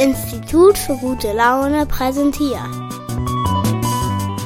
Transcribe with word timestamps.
Institut 0.00 0.78
für 0.78 0.96
gute 0.96 1.32
Laune 1.32 1.84
präsentiert. 1.84 2.60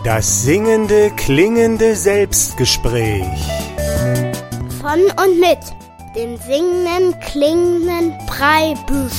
Das 0.02 0.42
singende, 0.44 1.10
klingende 1.16 1.94
Selbstgespräch. 1.94 3.26
Von 4.80 5.00
und 5.22 5.38
mit 5.38 5.58
dem 6.16 6.38
singenden, 6.38 7.20
klingenden 7.20 8.14
Breibüsch. 8.26 9.12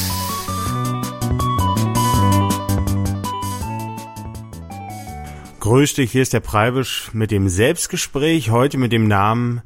Grüß 5.60 5.94
dich, 5.94 6.12
hier 6.12 6.24
ist 6.24 6.34
der 6.34 6.40
Preibisch 6.40 7.12
mit 7.14 7.30
dem 7.30 7.48
Selbstgespräch, 7.48 8.50
heute 8.50 8.80
mit 8.80 8.92
dem 8.92 9.08
Namen 9.08 9.62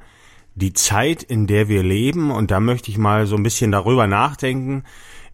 Die 0.55 0.73
Zeit, 0.73 1.23
in 1.23 1.47
der 1.47 1.69
wir 1.69 1.81
leben. 1.81 2.29
Und 2.29 2.51
da 2.51 2.59
möchte 2.59 2.91
ich 2.91 2.97
mal 2.97 3.25
so 3.25 3.35
ein 3.35 3.43
bisschen 3.43 3.71
darüber 3.71 4.05
nachdenken, 4.07 4.83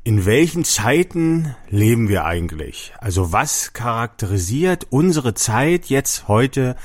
in 0.04 0.26
welchen 0.26 0.66
Zeiten 0.66 1.56
leben 1.70 2.10
wir 2.10 2.26
eigentlich? 2.26 2.94
Also 3.00 3.32
was 3.32 3.72
charakterisiert 3.72 4.88
unsere 4.90 5.34
Zeit 5.34 5.86
jetzt 5.86 6.28
heute 6.28 6.76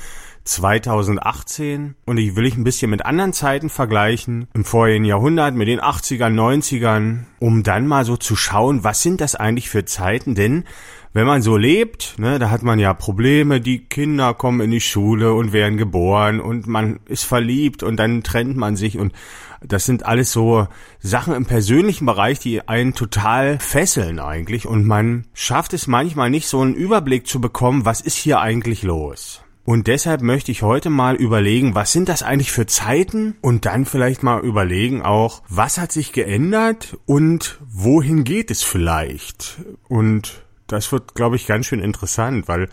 2018 0.45 1.95
und 2.05 2.17
ich 2.17 2.35
will 2.35 2.45
ich 2.45 2.55
ein 2.55 2.63
bisschen 2.63 2.89
mit 2.89 3.05
anderen 3.05 3.33
Zeiten 3.33 3.69
vergleichen, 3.69 4.47
im 4.53 4.63
vorigen 4.63 5.03
Jahrhundert 5.03 5.53
mit 5.53 5.67
den 5.67 5.81
80ern, 5.81 6.33
90ern, 6.33 7.25
um 7.39 7.61
dann 7.63 7.87
mal 7.87 8.05
so 8.05 8.15
zu 8.15 8.35
schauen, 8.37 8.83
was 8.83 9.03
sind 9.03 9.21
das 9.21 9.35
eigentlich 9.35 9.69
für 9.69 9.85
Zeiten, 9.85 10.33
denn 10.33 10.63
wenn 11.13 11.25
man 11.25 11.41
so 11.41 11.57
lebt, 11.57 12.19
ne, 12.19 12.37
da 12.37 12.49
hat 12.51 12.61
man 12.61 12.77
ja 12.77 12.93
Probleme, 12.93 13.61
die 13.61 13.79
Kinder 13.85 14.33
kommen 14.33 14.61
in 14.61 14.71
die 14.71 14.81
Schule 14.81 15.33
und 15.33 15.53
werden 15.53 15.77
geboren 15.77 16.39
und 16.39 16.67
man 16.67 16.99
ist 17.07 17.23
verliebt 17.23 17.81
und 17.81 17.97
dann 17.97 18.23
trennt 18.23 18.57
man 18.57 18.75
sich 18.75 18.97
und 18.97 19.13
das 19.61 19.85
sind 19.85 20.05
alles 20.05 20.31
so 20.31 20.67
Sachen 20.99 21.33
im 21.33 21.45
persönlichen 21.45 22.05
Bereich, 22.05 22.39
die 22.39 22.67
einen 22.67 22.93
total 22.93 23.59
fesseln 23.59 24.19
eigentlich 24.19 24.67
und 24.67 24.85
man 24.85 25.25
schafft 25.33 25.73
es 25.73 25.87
manchmal 25.87 26.29
nicht 26.29 26.47
so 26.47 26.61
einen 26.61 26.75
Überblick 26.75 27.27
zu 27.27 27.41
bekommen, 27.41 27.85
was 27.85 28.01
ist 28.01 28.15
hier 28.15 28.39
eigentlich 28.39 28.83
los. 28.83 29.41
Und 29.65 29.85
deshalb 29.85 30.21
möchte 30.21 30.51
ich 30.51 30.63
heute 30.63 30.89
mal 30.89 31.15
überlegen, 31.15 31.75
was 31.75 31.91
sind 31.91 32.09
das 32.09 32.23
eigentlich 32.23 32.51
für 32.51 32.65
Zeiten 32.65 33.35
und 33.41 33.65
dann 33.65 33.85
vielleicht 33.85 34.23
mal 34.23 34.39
überlegen 34.41 35.03
auch, 35.03 35.43
was 35.47 35.77
hat 35.77 35.91
sich 35.91 36.11
geändert 36.11 36.97
und 37.05 37.59
wohin 37.69 38.23
geht 38.23 38.49
es 38.49 38.63
vielleicht? 38.63 39.59
Und 39.87 40.43
das 40.71 40.91
wird, 40.91 41.15
glaube 41.15 41.35
ich, 41.35 41.47
ganz 41.47 41.65
schön 41.65 41.79
interessant, 41.79 42.47
weil 42.47 42.69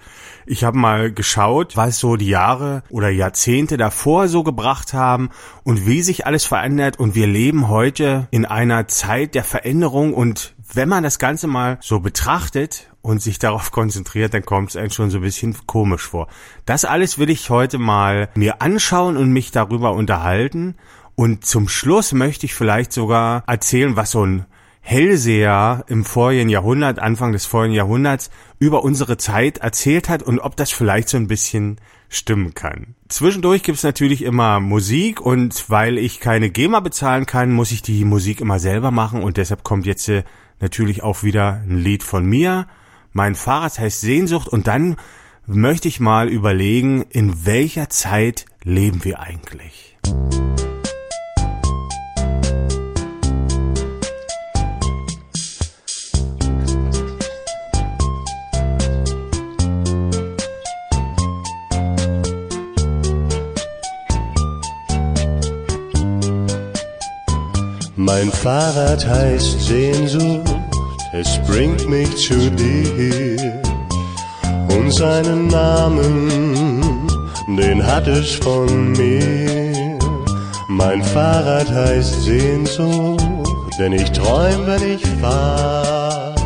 ich 0.47 0.65
habe 0.65 0.79
mal 0.79 1.13
geschaut, 1.13 1.77
was 1.77 1.99
so 1.99 2.17
die 2.17 2.29
Jahre 2.29 2.83
oder 2.91 3.09
Jahrzehnte 3.09 3.77
davor 3.77 4.29
so 4.29 4.43
gebracht 4.43 4.93
haben 4.93 5.31
und 5.65 5.87
wie 5.87 6.03
sich 6.03 6.27
alles 6.27 6.45
verändert. 6.45 6.99
Und 6.99 7.15
wir 7.15 7.27
leben 7.27 7.69
heute 7.69 8.29
in 8.31 8.45
einer 8.45 8.87
Zeit 8.89 9.35
der 9.35 9.45
Veränderung. 9.45 10.15
Und 10.15 10.55
wenn 10.73 10.89
man 10.89 11.03
das 11.03 11.19
Ganze 11.19 11.47
mal 11.47 11.79
so 11.81 12.01
betrachtet 12.01 12.91
und 13.03 13.23
sich 13.23 13.39
darauf 13.39 13.71
konzentriert, 13.71 14.35
dann 14.35 14.45
kommt 14.45 14.71
es 14.71 14.77
einem 14.77 14.91
schon 14.91 15.11
so 15.11 15.19
ein 15.19 15.23
bisschen 15.23 15.57
komisch 15.67 16.03
vor. 16.03 16.29
Das 16.65 16.85
alles 16.85 17.19
will 17.19 17.31
ich 17.31 17.51
heute 17.51 17.79
mal 17.79 18.29
mir 18.35 18.63
anschauen 18.63 19.17
und 19.17 19.33
mich 19.33 19.51
darüber 19.51 19.93
unterhalten. 19.93 20.77
Und 21.15 21.47
zum 21.47 21.69
Schluss 21.69 22.13
möchte 22.13 22.45
ich 22.45 22.55
vielleicht 22.55 22.93
sogar 22.93 23.43
erzählen, 23.47 23.97
was 23.97 24.11
so 24.11 24.25
ein 24.25 24.47
Hellseher 24.89 25.85
im 25.89 26.05
vorigen 26.05 26.49
Jahrhundert, 26.49 27.01
Anfang 27.01 27.33
des 27.33 27.45
vorigen 27.45 27.75
Jahrhunderts, 27.75 28.31
über 28.61 28.85
unsere 28.85 29.17
Zeit 29.17 29.59
erzählt 29.59 30.09
hat 30.09 30.23
und 30.23 30.39
ob 30.39 30.55
das 30.55 30.71
vielleicht 30.71 31.09
so 31.09 31.17
ein 31.17 31.27
bisschen 31.27 31.81
stimmen 32.09 32.55
kann. 32.55 32.95
Zwischendurch 33.09 33.65
gibt's 33.65 33.83
natürlich 33.83 34.23
immer 34.23 34.61
Musik 34.61 35.21
und 35.21 35.69
weil 35.69 35.99
ich 35.99 36.21
keine 36.21 36.51
GEMA 36.51 36.79
bezahlen 36.79 37.27
kann, 37.27 37.53
muss 37.53 37.73
ich 37.73 37.83
die 37.83 38.05
Musik 38.05 38.41
immer 38.41 38.61
selber 38.61 38.93
machen 38.93 39.25
und 39.25 39.39
deshalb 39.39 39.65
kommt 39.65 39.87
jetzt 39.87 40.09
äh, 40.09 40.23
natürlich 40.61 41.03
auch 41.03 41.25
wieder 41.25 41.65
ein 41.69 41.79
Lied 41.79 42.05
von 42.05 42.25
mir. 42.25 42.69
Mein 43.13 43.35
Fahrrad 43.35 43.81
heißt 43.81 44.01
Sehnsucht 44.01 44.47
und 44.47 44.69
dann 44.69 44.95
möchte 45.47 45.89
ich 45.89 45.99
mal 45.99 46.29
überlegen, 46.29 47.03
in 47.11 47.45
welcher 47.45 47.91
Zeit 47.91 48.47
leben 48.63 49.03
wir 49.03 49.19
eigentlich. 49.19 49.99
Mein 68.07 68.31
Fahrrad 68.31 69.05
heißt 69.05 69.63
Sehnsucht, 69.63 70.55
es 71.13 71.41
bringt 71.45 71.89
mich 71.89 72.17
zu 72.17 72.53
dir. 72.53 73.61
Und 74.69 74.93
seinen 74.93 75.49
Namen, 75.49 77.11
den 77.49 77.85
hat 77.85 78.07
es 78.07 78.31
von 78.35 78.93
mir. 78.93 79.99
Mein 80.69 81.03
Fahrrad 81.03 81.69
heißt 81.69 82.23
Sehnsucht, 82.23 83.25
denn 83.77 83.93
ich 83.93 84.13
träum, 84.13 84.67
wenn 84.67 84.95
ich 84.95 85.05
fahr. 85.21 86.37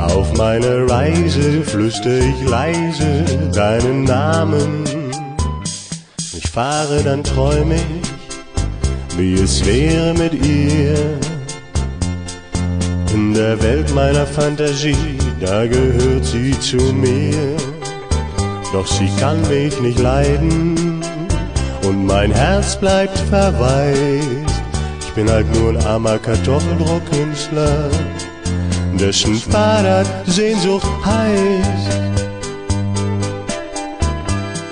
Auf 0.00 0.34
meine 0.38 0.90
Reise 0.90 1.60
flüster 1.64 2.16
ich 2.16 2.48
leise 2.48 3.24
deinen 3.54 4.04
Namen. 4.04 4.84
Ich 6.34 6.48
fahre, 6.48 7.02
dann 7.02 7.22
träum 7.22 7.72
ich 7.72 8.11
wie 9.16 9.34
es 9.34 9.64
wäre 9.64 10.14
mit 10.14 10.34
ihr. 10.34 11.18
In 13.12 13.34
der 13.34 13.62
Welt 13.62 13.94
meiner 13.94 14.26
Fantasie, 14.26 15.18
da 15.40 15.66
gehört 15.66 16.24
sie 16.24 16.58
zu 16.60 16.76
mir. 16.76 17.56
Doch 18.72 18.86
sie 18.86 19.10
kann 19.20 19.40
mich 19.48 19.78
nicht 19.80 19.98
leiden 19.98 21.02
und 21.84 22.06
mein 22.06 22.32
Herz 22.32 22.76
bleibt 22.76 23.18
verwaist. 23.18 24.62
Ich 25.00 25.12
bin 25.14 25.30
halt 25.30 25.46
nur 25.54 25.70
ein 25.70 25.84
armer 25.84 26.18
Kartoffeldruckkünstler, 26.18 27.90
dessen 28.98 29.34
Fahrrad 29.36 30.06
Sehnsucht 30.26 30.88
heißt. 31.04 32.00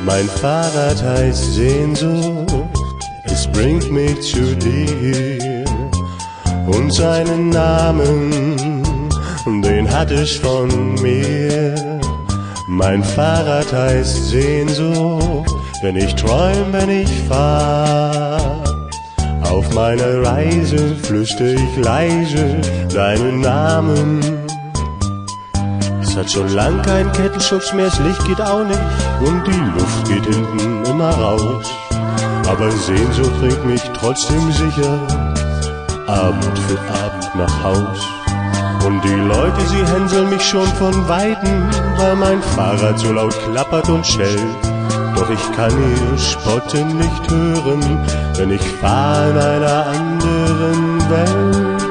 Mein 0.03 0.27
Fahrrad 0.41 1.03
heißt 1.03 1.55
Sehnsucht 1.55 2.40
es 3.41 3.47
bringt 3.47 3.91
mich 3.91 4.21
zu 4.21 4.55
dir 4.57 5.65
und 6.67 6.93
seinen 6.93 7.49
Namen, 7.49 8.31
den 9.63 9.91
hat 9.91 10.11
es 10.11 10.37
von 10.37 10.69
mir. 11.01 12.01
Mein 12.69 13.03
Fahrrad 13.03 13.73
heißt 13.73 14.29
Sehnsucht, 14.29 15.51
denn 15.83 15.97
ich 15.97 16.15
träum, 16.17 16.67
wenn 16.73 16.91
ich 16.91 17.11
fahr. 17.29 18.63
Auf 19.45 19.73
meiner 19.75 20.23
Reise 20.23 20.95
flüster 20.97 21.55
ich 21.55 21.77
leise 21.83 22.61
deinen 22.95 23.41
Namen. 23.41 24.21
Es 26.03 26.15
hat 26.15 26.31
schon 26.31 26.49
lang 26.51 26.83
kein 26.83 27.11
Kettenschutz 27.13 27.73
mehr, 27.73 27.87
das 27.87 28.01
Licht 28.01 28.25
geht 28.27 28.41
auch 28.41 28.65
nicht 28.65 28.87
und 29.21 29.43
die 29.47 29.79
Luft 29.79 30.09
geht 30.09 30.27
hinten 30.27 30.85
immer 30.85 31.11
raus 31.11 31.80
aber 32.51 32.71
Sehnsucht 32.73 33.39
bringt 33.39 33.65
mich 33.65 33.83
trotzdem 33.95 34.51
sicher 34.51 34.99
Abend 36.09 36.59
für 36.59 36.81
Abend 37.05 37.35
nach 37.37 37.63
Haus. 37.63 38.01
Und 38.85 39.01
die 39.05 39.15
Leute, 39.15 39.61
sie 39.69 39.87
hänseln 39.87 40.31
mich 40.31 40.43
schon 40.43 40.67
von 40.67 41.09
Weitem, 41.09 41.69
weil 41.97 42.17
mein 42.17 42.43
Fahrrad 42.43 42.99
so 42.99 43.13
laut 43.13 43.39
klappert 43.45 43.89
und 43.89 44.05
schellt. 44.05 44.41
Doch 45.15 45.31
ich 45.31 45.53
kann 45.53 45.71
ihr 45.71 46.19
Spotten 46.19 46.99
nicht 46.99 47.31
hören, 47.31 48.01
denn 48.37 48.51
ich 48.51 48.63
fahr 48.81 49.31
in 49.31 49.37
einer 49.39 49.87
anderen 49.87 51.11
Welt. 51.11 51.83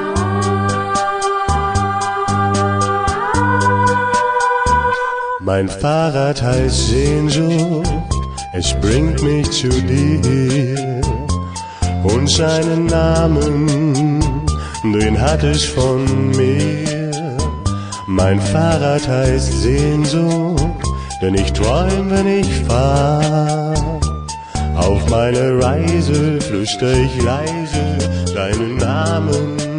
Mein 5.38 5.68
Fahrrad 5.70 6.42
heißt 6.42 6.88
Sehnsucht 6.88 8.09
es 8.60 8.74
bringt 8.74 9.22
mich 9.22 9.50
zu 9.50 9.68
dir 9.68 11.00
und 12.04 12.28
seinen 12.28 12.84
Namen, 12.86 14.20
den 14.84 15.18
hat 15.18 15.42
es 15.42 15.64
von 15.64 16.04
mir. 16.36 17.38
Mein 18.06 18.38
Fahrrad 18.38 19.08
heißt 19.08 19.62
Sehnsucht, 19.62 20.82
denn 21.22 21.34
ich 21.34 21.50
träum, 21.54 22.10
wenn 22.10 22.26
ich 22.40 22.52
fahr. 22.68 23.74
Auf 24.76 25.08
meine 25.08 25.62
Reise 25.62 26.38
flüster 26.40 26.92
ich 26.92 27.22
leise 27.22 27.84
deinen 28.34 28.76
Namen. 28.76 29.69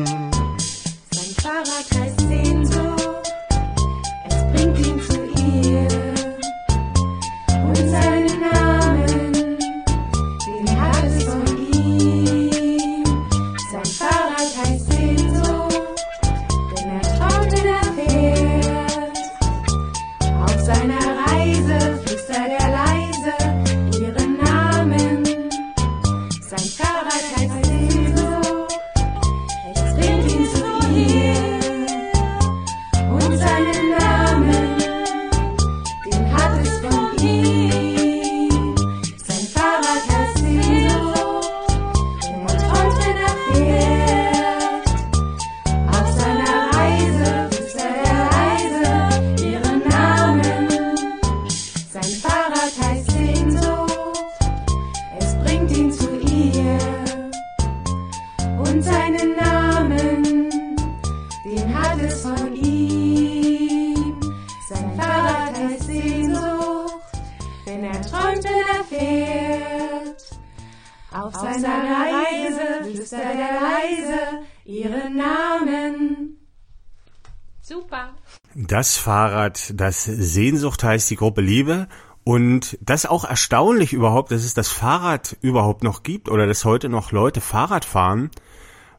Das 78.82 78.98
Fahrrad, 78.98 79.80
das 79.80 80.06
Sehnsucht 80.06 80.84
heißt 80.84 81.08
die 81.12 81.16
Gruppe 81.16 81.42
Liebe. 81.42 81.88
Und 82.24 82.80
das 82.82 83.06
auch 83.06 83.26
erstaunlich 83.26 83.94
überhaupt, 83.94 84.32
dass 84.32 84.44
es 84.44 84.56
das 84.56 84.70
Fahrrad 84.70 85.38
überhaupt 85.42 85.84
noch 85.84 86.02
gibt 86.02 86.30
oder 86.30 86.48
dass 86.48 86.66
heute 86.66 86.90
noch 86.90 87.12
Leute 87.12 87.42
Fahrrad 87.42 87.86
fahren. 87.86 88.32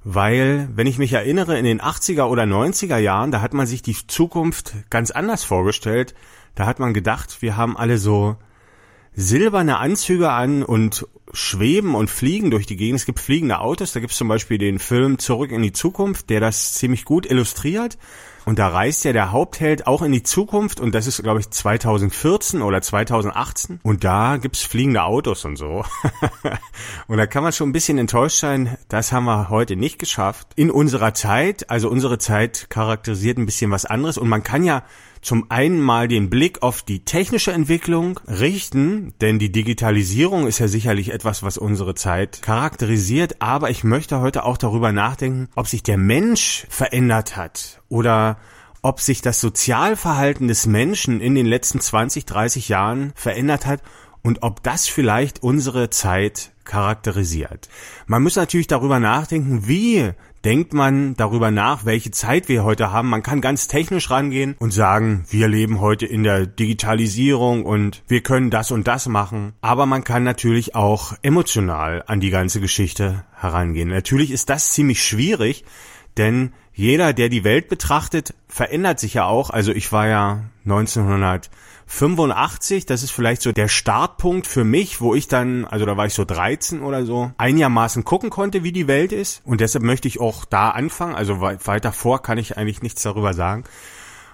Weil, 0.04 0.68
wenn 0.72 0.86
ich 0.86 0.98
mich 0.98 1.12
erinnere, 1.12 1.58
in 1.58 1.64
den 1.64 1.80
80er 1.80 2.26
oder 2.26 2.44
90er 2.44 2.98
Jahren, 2.98 3.32
da 3.32 3.40
hat 3.40 3.54
man 3.54 3.66
sich 3.66 3.82
die 3.82 3.96
Zukunft 4.06 4.72
ganz 4.88 5.10
anders 5.10 5.42
vorgestellt. 5.42 6.14
Da 6.54 6.66
hat 6.66 6.78
man 6.78 6.94
gedacht, 6.94 7.42
wir 7.42 7.56
haben 7.56 7.76
alle 7.76 7.98
so 7.98 8.36
silberne 9.14 9.78
Anzüge 9.78 10.30
an 10.30 10.62
und 10.62 11.08
schweben 11.32 11.96
und 11.96 12.08
fliegen 12.08 12.52
durch 12.52 12.66
die 12.66 12.76
Gegend. 12.76 13.00
Es 13.00 13.06
gibt 13.06 13.18
fliegende 13.18 13.58
Autos. 13.58 13.90
Da 13.90 13.98
gibt 13.98 14.12
es 14.12 14.18
zum 14.18 14.28
Beispiel 14.28 14.58
den 14.58 14.78
Film 14.78 15.18
Zurück 15.18 15.50
in 15.50 15.62
die 15.62 15.72
Zukunft, 15.72 16.30
der 16.30 16.38
das 16.38 16.74
ziemlich 16.74 17.04
gut 17.04 17.28
illustriert. 17.28 17.98
Und 18.44 18.58
da 18.58 18.68
reist 18.68 19.04
ja 19.04 19.12
der 19.12 19.30
Hauptheld 19.30 19.86
auch 19.86 20.02
in 20.02 20.10
die 20.10 20.22
Zukunft 20.22 20.80
und 20.80 20.94
das 20.94 21.06
ist, 21.06 21.22
glaube 21.22 21.40
ich, 21.40 21.50
2014 21.50 22.62
oder 22.62 22.82
2018. 22.82 23.80
Und 23.82 24.04
da 24.04 24.36
gibt's 24.36 24.62
fliegende 24.62 25.04
Autos 25.04 25.44
und 25.44 25.56
so. 25.56 25.84
und 27.06 27.16
da 27.18 27.26
kann 27.26 27.44
man 27.44 27.52
schon 27.52 27.68
ein 27.68 27.72
bisschen 27.72 27.98
enttäuscht 27.98 28.38
sein, 28.38 28.76
das 28.88 29.12
haben 29.12 29.24
wir 29.24 29.48
heute 29.48 29.76
nicht 29.76 29.98
geschafft. 29.98 30.48
In 30.56 30.70
unserer 30.70 31.14
Zeit, 31.14 31.70
also 31.70 31.88
unsere 31.88 32.18
Zeit 32.18 32.66
charakterisiert 32.68 33.38
ein 33.38 33.46
bisschen 33.46 33.70
was 33.70 33.84
anderes 33.84 34.18
und 34.18 34.28
man 34.28 34.42
kann 34.42 34.64
ja 34.64 34.82
zum 35.22 35.50
einen 35.50 35.80
mal 35.80 36.08
den 36.08 36.28
Blick 36.28 36.62
auf 36.62 36.82
die 36.82 37.04
technische 37.04 37.52
Entwicklung 37.52 38.18
richten, 38.26 39.14
denn 39.20 39.38
die 39.38 39.52
Digitalisierung 39.52 40.48
ist 40.48 40.58
ja 40.58 40.66
sicherlich 40.66 41.12
etwas, 41.12 41.44
was 41.44 41.56
unsere 41.56 41.94
Zeit 41.94 42.42
charakterisiert, 42.42 43.40
aber 43.40 43.70
ich 43.70 43.84
möchte 43.84 44.20
heute 44.20 44.44
auch 44.44 44.58
darüber 44.58 44.90
nachdenken, 44.90 45.48
ob 45.54 45.68
sich 45.68 45.84
der 45.84 45.96
Mensch 45.96 46.66
verändert 46.68 47.36
hat 47.36 47.80
oder 47.88 48.36
ob 48.82 49.00
sich 49.00 49.22
das 49.22 49.40
Sozialverhalten 49.40 50.48
des 50.48 50.66
Menschen 50.66 51.20
in 51.20 51.36
den 51.36 51.46
letzten 51.46 51.80
20, 51.80 52.26
30 52.26 52.68
Jahren 52.68 53.12
verändert 53.14 53.64
hat 53.64 53.80
und 54.22 54.42
ob 54.42 54.62
das 54.64 54.88
vielleicht 54.88 55.42
unsere 55.42 55.88
Zeit 55.90 56.52
charakterisiert. 56.64 57.68
Man 58.06 58.22
muss 58.22 58.36
natürlich 58.36 58.66
darüber 58.66 58.98
nachdenken, 58.98 59.68
wie 59.68 60.10
denkt 60.44 60.72
man 60.72 61.14
darüber 61.16 61.50
nach, 61.50 61.84
welche 61.84 62.10
Zeit 62.10 62.48
wir 62.48 62.64
heute 62.64 62.90
haben. 62.92 63.08
Man 63.08 63.22
kann 63.22 63.40
ganz 63.40 63.68
technisch 63.68 64.10
rangehen 64.10 64.56
und 64.58 64.72
sagen, 64.72 65.24
wir 65.30 65.48
leben 65.48 65.80
heute 65.80 66.06
in 66.06 66.24
der 66.24 66.46
Digitalisierung 66.46 67.64
und 67.64 68.02
wir 68.08 68.22
können 68.22 68.50
das 68.50 68.70
und 68.70 68.88
das 68.88 69.06
machen. 69.06 69.54
Aber 69.60 69.86
man 69.86 70.04
kann 70.04 70.24
natürlich 70.24 70.74
auch 70.74 71.14
emotional 71.22 72.02
an 72.06 72.20
die 72.20 72.30
ganze 72.30 72.60
Geschichte 72.60 73.24
herangehen. 73.34 73.88
Natürlich 73.88 74.30
ist 74.30 74.50
das 74.50 74.72
ziemlich 74.72 75.02
schwierig, 75.02 75.64
denn 76.16 76.52
jeder, 76.74 77.12
der 77.12 77.28
die 77.28 77.44
Welt 77.44 77.68
betrachtet, 77.68 78.34
verändert 78.48 78.98
sich 78.98 79.14
ja 79.14 79.26
auch. 79.26 79.50
Also 79.50 79.72
ich 79.72 79.92
war 79.92 80.08
ja 80.08 80.44
1900 80.64 81.50
85, 81.94 82.86
das 82.86 83.02
ist 83.02 83.10
vielleicht 83.10 83.42
so 83.42 83.52
der 83.52 83.68
Startpunkt 83.68 84.46
für 84.46 84.64
mich, 84.64 85.02
wo 85.02 85.14
ich 85.14 85.28
dann, 85.28 85.66
also 85.66 85.84
da 85.84 85.94
war 85.98 86.06
ich 86.06 86.14
so 86.14 86.24
13 86.24 86.80
oder 86.80 87.04
so, 87.04 87.32
einigermaßen 87.36 88.02
gucken 88.02 88.30
konnte, 88.30 88.64
wie 88.64 88.72
die 88.72 88.86
Welt 88.88 89.12
ist. 89.12 89.42
Und 89.44 89.60
deshalb 89.60 89.84
möchte 89.84 90.08
ich 90.08 90.18
auch 90.18 90.46
da 90.46 90.70
anfangen. 90.70 91.14
Also 91.14 91.42
weiter 91.42 91.92
vor 91.92 92.22
kann 92.22 92.38
ich 92.38 92.56
eigentlich 92.56 92.80
nichts 92.80 93.02
darüber 93.02 93.34
sagen 93.34 93.64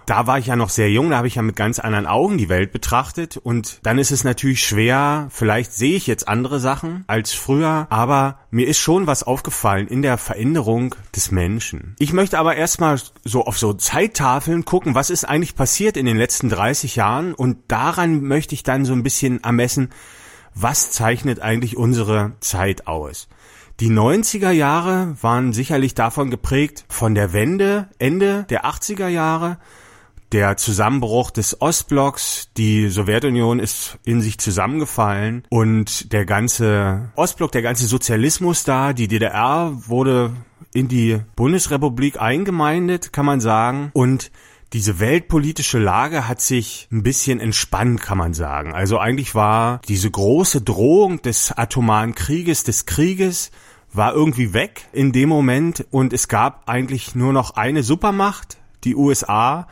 da 0.09 0.27
war 0.27 0.39
ich 0.39 0.47
ja 0.47 0.57
noch 0.57 0.71
sehr 0.71 0.91
jung, 0.91 1.11
da 1.11 1.19
habe 1.19 1.29
ich 1.29 1.35
ja 1.35 1.43
mit 1.43 1.55
ganz 1.55 1.79
anderen 1.79 2.07
Augen 2.07 2.39
die 2.39 2.49
Welt 2.49 2.73
betrachtet 2.73 3.37
und 3.37 3.81
dann 3.83 3.99
ist 3.99 4.11
es 4.11 4.25
natürlich 4.25 4.65
schwer, 4.65 5.29
vielleicht 5.31 5.75
sehe 5.75 5.97
ich 5.97 6.07
jetzt 6.07 6.29
andere 6.29 6.61
Sachen 6.61 7.05
als 7.07 7.35
früher, 7.35 7.87
aber 7.91 8.39
mir 8.51 8.67
ist 8.67 8.79
schon 8.79 9.07
was 9.07 9.23
aufgefallen 9.23 9.87
in 9.87 10.01
der 10.01 10.17
Veränderung 10.17 10.95
des 11.15 11.31
Menschen. 11.31 11.95
Ich 11.99 12.15
möchte 12.15 12.39
aber 12.39 12.57
erstmal 12.57 12.99
so 13.23 13.45
auf 13.45 13.59
so 13.59 13.75
Zeittafeln 13.75 14.65
gucken, 14.65 14.95
was 14.95 15.11
ist 15.11 15.25
eigentlich 15.25 15.55
passiert 15.55 15.99
in 15.99 16.07
den 16.07 16.17
letzten 16.17 16.49
30 16.49 16.97
Jahren 16.97 17.35
und 17.35 17.59
daran 17.69 18.23
möchte 18.23 18.55
ich 18.55 18.63
dann 18.63 18.87
so 18.87 18.95
ein 18.95 19.03
bisschen 19.03 19.45
ermessen, 19.45 19.91
was 20.55 20.91
zeichnet 20.91 21.41
eigentlich 21.41 21.77
unsere 21.77 22.33
Zeit 22.41 22.87
aus. 22.87 23.29
Die 23.81 23.91
90er 23.91 24.51
Jahre 24.51 25.15
waren 25.21 25.53
sicherlich 25.53 25.95
davon 25.95 26.31
geprägt 26.31 26.85
von 26.89 27.15
der 27.15 27.33
Wende, 27.33 27.89
Ende 27.99 28.45
der 28.49 28.65
80er 28.65 29.07
Jahre 29.07 29.59
der 30.33 30.57
Zusammenbruch 30.57 31.31
des 31.31 31.61
Ostblocks, 31.61 32.51
die 32.57 32.89
Sowjetunion 32.89 33.59
ist 33.59 33.99
in 34.05 34.21
sich 34.21 34.39
zusammengefallen 34.39 35.45
und 35.49 36.13
der 36.13 36.27
ganze 36.27 37.13
Ostblock, 37.17 37.53
der 37.53 37.63
ganze 37.63 37.87
Sozialismus 37.87 38.65
da, 38.65 38.93
die 38.93 39.09
DDR 39.09 39.73
wurde 39.87 40.33
in 40.73 40.89
die 40.89 41.19
Bundesrepublik 41.35 42.21
eingemeindet, 42.21 43.13
kann 43.13 43.25
man 43.27 43.41
sagen, 43.41 43.91
und 43.95 44.31
diese 44.75 45.01
weltpolitische 45.01 45.79
Lage 45.79 46.29
hat 46.29 46.43
sich 46.43 46.89
ein 46.93 47.03
bisschen 47.03 47.41
entspannt, 47.41 48.03
kann 48.03 48.19
man 48.19 48.35
sagen. 48.35 48.75
Also 48.75 48.99
eigentlich 48.99 49.35
war 49.35 49.81
diese 49.89 50.11
große 50.11 50.61
Drohung 50.61 51.23
des 51.23 51.53
atomaren 51.57 52.15
Krieges, 52.15 52.65
des 52.65 52.85
Krieges, 52.85 53.51
war 53.95 54.13
irgendwie 54.13 54.53
weg 54.53 54.87
in 54.93 55.13
dem 55.13 55.31
Moment. 55.31 55.87
Und 55.91 56.13
es 56.13 56.29
gab 56.29 56.69
eigentlich 56.69 57.15
nur 57.15 57.33
noch 57.33 57.53
eine 57.53 57.83
Supermacht, 57.83 58.59
die 58.85 58.95
USA, 58.95 59.69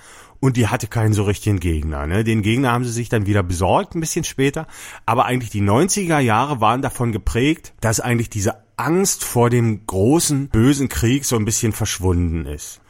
und 0.47 0.57
die 0.57 0.69
hatte 0.69 0.87
keinen 0.87 1.13
so 1.13 1.25
richtigen 1.25 1.59
Gegner. 1.59 2.07
Ne? 2.07 2.23
Den 2.23 2.41
Gegner 2.41 2.71
haben 2.71 2.85
sie 2.85 2.93
sich 2.93 3.09
dann 3.09 3.27
wieder 3.27 3.43
besorgt, 3.43 3.97
ein 3.97 4.01
bisschen 4.01 4.23
später. 4.23 4.69
Aber 5.05 5.25
eigentlich 5.25 5.51
die 5.51 5.61
90er 5.61 6.21
Jahre 6.21 6.61
waren 6.61 6.83
davon 6.83 7.11
geprägt, 7.11 7.75
dass 7.81 7.99
eigentlich 7.99 8.31
diese 8.31 8.55
Angst 8.77 9.25
vor 9.25 9.51
dem 9.51 9.85
großen, 9.87 10.49
bösen 10.51 10.89
Krieg 10.89 11.25
so 11.25 11.35
ein 11.35 11.45
bisschen 11.45 11.73
verschwunden 11.73 12.47
ist. 12.47 12.81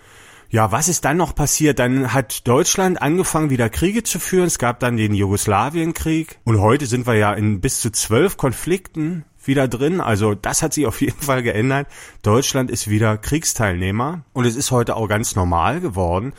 Ja, 0.50 0.70
was 0.70 0.88
ist 0.88 1.06
dann 1.06 1.16
noch 1.16 1.34
passiert? 1.34 1.78
Dann 1.78 2.12
hat 2.12 2.46
Deutschland 2.46 3.00
angefangen, 3.00 3.48
wieder 3.48 3.70
Kriege 3.70 4.02
zu 4.02 4.18
führen. 4.18 4.48
Es 4.48 4.58
gab 4.58 4.78
dann 4.80 4.98
den 4.98 5.14
Jugoslawienkrieg. 5.14 6.38
Und 6.44 6.60
heute 6.60 6.84
sind 6.84 7.06
wir 7.06 7.14
ja 7.14 7.32
in 7.32 7.62
bis 7.62 7.80
zu 7.80 7.90
zwölf 7.90 8.36
Konflikten 8.36 9.24
wieder 9.42 9.66
drin. 9.66 10.02
Also 10.02 10.34
das 10.34 10.62
hat 10.62 10.74
sich 10.74 10.86
auf 10.86 11.00
jeden 11.00 11.22
Fall 11.22 11.42
geändert. 11.42 11.86
Deutschland 12.20 12.70
ist 12.70 12.90
wieder 12.90 13.16
Kriegsteilnehmer. 13.16 14.24
Und 14.34 14.44
es 14.44 14.56
ist 14.56 14.70
heute 14.72 14.96
auch 14.96 15.08
ganz 15.08 15.36
normal 15.36 15.80
geworden, 15.80 16.34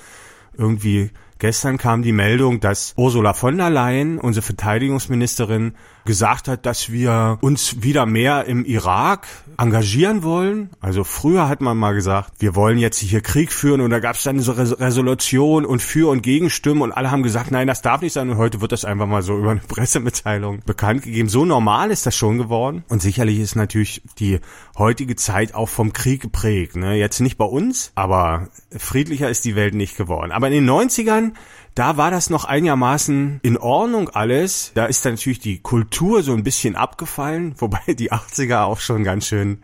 irgendwie 0.58 1.12
gestern 1.40 1.78
kam 1.78 2.02
die 2.02 2.12
Meldung, 2.12 2.60
dass 2.60 2.94
Ursula 2.98 3.34
von 3.34 3.58
der 3.58 3.70
Leyen, 3.70 4.20
unsere 4.20 4.46
Verteidigungsministerin, 4.46 5.74
gesagt 6.08 6.48
hat, 6.48 6.66
dass 6.66 6.92
wir 6.92 7.38
uns 7.42 7.84
wieder 7.84 8.06
mehr 8.08 8.46
im 8.46 8.66
Irak 8.66 9.28
engagieren 9.58 10.24
wollen. 10.24 10.70
Also 10.80 11.04
früher 11.04 11.50
hat 11.50 11.62
man 11.62 11.78
mal 11.78 11.94
gesagt, 11.94 12.36
wir 12.40 12.56
wollen 12.56 12.80
jetzt 12.80 12.98
hier 13.00 13.22
Krieg 13.22 13.52
führen 13.52 13.82
und 13.82 13.92
da 13.92 14.00
gab 14.00 14.16
es 14.16 14.24
dann 14.24 14.40
so 14.40 14.54
Resolution 14.54 15.66
und 15.66 15.82
Für- 15.82 16.10
und 16.10 16.24
Gegenstimmen 16.24 16.82
und 16.82 16.94
alle 16.94 17.12
haben 17.12 17.24
gesagt, 17.24 17.52
nein, 17.52 17.68
das 17.68 17.82
darf 17.82 18.02
nicht 18.02 18.14
sein 18.14 18.30
und 18.30 18.38
heute 18.38 18.62
wird 18.62 18.72
das 18.72 18.86
einfach 18.86 19.06
mal 19.06 19.22
so 19.22 19.38
über 19.38 19.52
eine 19.52 19.60
Pressemitteilung 19.68 20.62
bekannt 20.66 21.04
gegeben. 21.04 21.28
So 21.28 21.44
normal 21.46 21.92
ist 21.92 22.06
das 22.06 22.16
schon 22.16 22.38
geworden 22.38 22.84
und 22.88 23.02
sicherlich 23.02 23.40
ist 23.40 23.56
natürlich 23.56 24.02
die 24.18 24.40
heutige 24.78 25.18
Zeit 25.18 25.54
auch 25.54 25.70
vom 25.70 25.92
Krieg 25.92 26.22
geprägt. 26.22 26.78
Ne? 26.78 26.96
Jetzt 26.96 27.20
nicht 27.20 27.38
bei 27.38 27.46
uns, 27.46 27.92
aber 27.96 28.48
friedlicher 28.76 29.30
ist 29.30 29.44
die 29.44 29.56
Welt 29.58 29.76
nicht 29.76 29.98
geworden. 29.98 30.32
Aber 30.32 30.48
in 30.48 30.54
den 30.54 30.70
90ern 30.70 31.27
da 31.76 31.98
war 31.98 32.12
das 32.12 32.30
noch 32.30 32.46
einigermaßen 32.46 33.40
in 33.44 33.58
Ordnung 33.58 34.10
alles. 34.10 34.72
Da 34.74 34.86
ist 34.86 35.06
dann 35.06 35.14
natürlich 35.14 35.40
die 35.40 35.60
Kultur 35.60 36.24
so 36.24 36.34
ein 36.34 36.44
bisschen 36.44 36.76
abgefallen, 36.76 37.56
wobei 37.60 37.94
die 37.94 38.12
80er 38.12 38.64
auch 38.64 38.80
schon 38.80 39.04
ganz 39.04 39.28
schön 39.28 39.62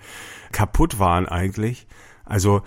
kaputt 0.51 0.99
waren 0.99 1.27
eigentlich. 1.27 1.87
Also 2.25 2.61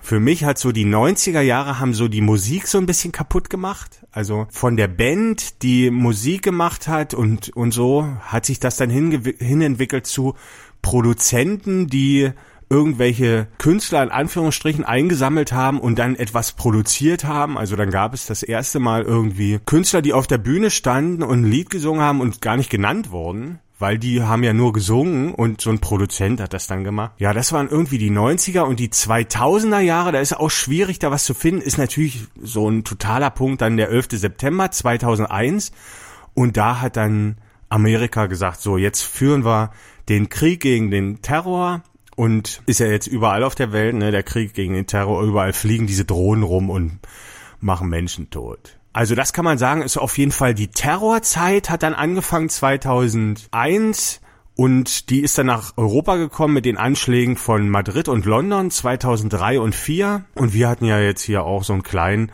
für 0.00 0.20
mich 0.20 0.44
hat 0.44 0.58
so 0.58 0.72
die 0.72 0.86
90er 0.86 1.40
Jahre 1.40 1.80
haben 1.80 1.92
so 1.92 2.08
die 2.08 2.20
Musik 2.20 2.66
so 2.66 2.78
ein 2.78 2.86
bisschen 2.86 3.12
kaputt 3.12 3.50
gemacht. 3.50 4.06
Also 4.10 4.46
von 4.50 4.76
der 4.76 4.88
Band, 4.88 5.62
die 5.62 5.90
Musik 5.90 6.42
gemacht 6.42 6.88
hat 6.88 7.14
und, 7.14 7.50
und 7.50 7.72
so, 7.72 8.08
hat 8.22 8.46
sich 8.46 8.58
das 8.58 8.76
dann 8.76 8.90
hin, 8.90 9.22
hin 9.38 9.60
entwickelt 9.60 10.06
zu 10.06 10.34
Produzenten, 10.80 11.88
die 11.88 12.30
irgendwelche 12.70 13.48
Künstler 13.58 14.02
in 14.02 14.10
Anführungsstrichen 14.10 14.84
eingesammelt 14.84 15.52
haben 15.52 15.80
und 15.80 15.98
dann 15.98 16.16
etwas 16.16 16.52
produziert 16.52 17.24
haben. 17.24 17.56
Also 17.56 17.76
dann 17.76 17.90
gab 17.90 18.14
es 18.14 18.26
das 18.26 18.42
erste 18.42 18.78
Mal 18.78 19.02
irgendwie 19.02 19.58
Künstler, 19.64 20.02
die 20.02 20.12
auf 20.12 20.26
der 20.26 20.38
Bühne 20.38 20.70
standen 20.70 21.22
und 21.22 21.42
ein 21.42 21.50
Lied 21.50 21.70
gesungen 21.70 22.02
haben 22.02 22.20
und 22.20 22.40
gar 22.40 22.56
nicht 22.56 22.70
genannt 22.70 23.10
wurden 23.10 23.60
weil 23.78 23.98
die 23.98 24.22
haben 24.22 24.42
ja 24.42 24.52
nur 24.52 24.72
gesungen 24.72 25.32
und 25.32 25.60
so 25.60 25.70
ein 25.70 25.78
Produzent 25.78 26.40
hat 26.40 26.52
das 26.52 26.66
dann 26.66 26.84
gemacht. 26.84 27.12
Ja, 27.18 27.32
das 27.32 27.52
waren 27.52 27.68
irgendwie 27.68 27.98
die 27.98 28.10
90er 28.10 28.62
und 28.62 28.80
die 28.80 28.88
2000er 28.88 29.80
Jahre, 29.80 30.12
da 30.12 30.20
ist 30.20 30.36
auch 30.36 30.50
schwierig 30.50 30.98
da 30.98 31.10
was 31.10 31.24
zu 31.24 31.34
finden, 31.34 31.60
ist 31.60 31.78
natürlich 31.78 32.26
so 32.42 32.68
ein 32.68 32.84
totaler 32.84 33.30
Punkt 33.30 33.62
dann 33.62 33.76
der 33.76 33.90
11. 33.90 34.08
September 34.12 34.70
2001 34.70 35.72
und 36.34 36.56
da 36.56 36.80
hat 36.80 36.96
dann 36.96 37.36
Amerika 37.68 38.26
gesagt, 38.26 38.60
so 38.60 38.78
jetzt 38.78 39.02
führen 39.02 39.44
wir 39.44 39.70
den 40.08 40.28
Krieg 40.28 40.60
gegen 40.60 40.90
den 40.90 41.22
Terror 41.22 41.82
und 42.18 42.62
ist 42.66 42.80
ja 42.80 42.88
jetzt 42.88 43.06
überall 43.06 43.44
auf 43.44 43.54
der 43.54 43.72
Welt, 43.72 43.94
ne, 43.94 44.10
der 44.10 44.24
Krieg 44.24 44.52
gegen 44.52 44.74
den 44.74 44.88
Terror, 44.88 45.22
überall 45.22 45.52
fliegen 45.52 45.86
diese 45.86 46.04
Drohnen 46.04 46.42
rum 46.42 46.68
und 46.68 46.98
machen 47.60 47.88
Menschen 47.88 48.28
tot. 48.28 48.76
Also 48.92 49.14
das 49.14 49.32
kann 49.32 49.44
man 49.44 49.56
sagen, 49.56 49.82
ist 49.82 49.96
auf 49.98 50.18
jeden 50.18 50.32
Fall 50.32 50.52
die 50.52 50.66
Terrorzeit 50.66 51.70
hat 51.70 51.84
dann 51.84 51.94
angefangen 51.94 52.48
2001 52.48 54.20
und 54.56 55.10
die 55.10 55.20
ist 55.20 55.38
dann 55.38 55.46
nach 55.46 55.74
Europa 55.76 56.16
gekommen 56.16 56.54
mit 56.54 56.64
den 56.64 56.76
Anschlägen 56.76 57.36
von 57.36 57.68
Madrid 57.68 58.08
und 58.08 58.26
London 58.26 58.72
2003 58.72 59.60
und 59.60 59.76
4 59.76 60.24
und 60.34 60.52
wir 60.52 60.68
hatten 60.68 60.86
ja 60.86 60.98
jetzt 60.98 61.22
hier 61.22 61.44
auch 61.44 61.62
so 61.62 61.72
einen 61.72 61.84
kleinen 61.84 62.32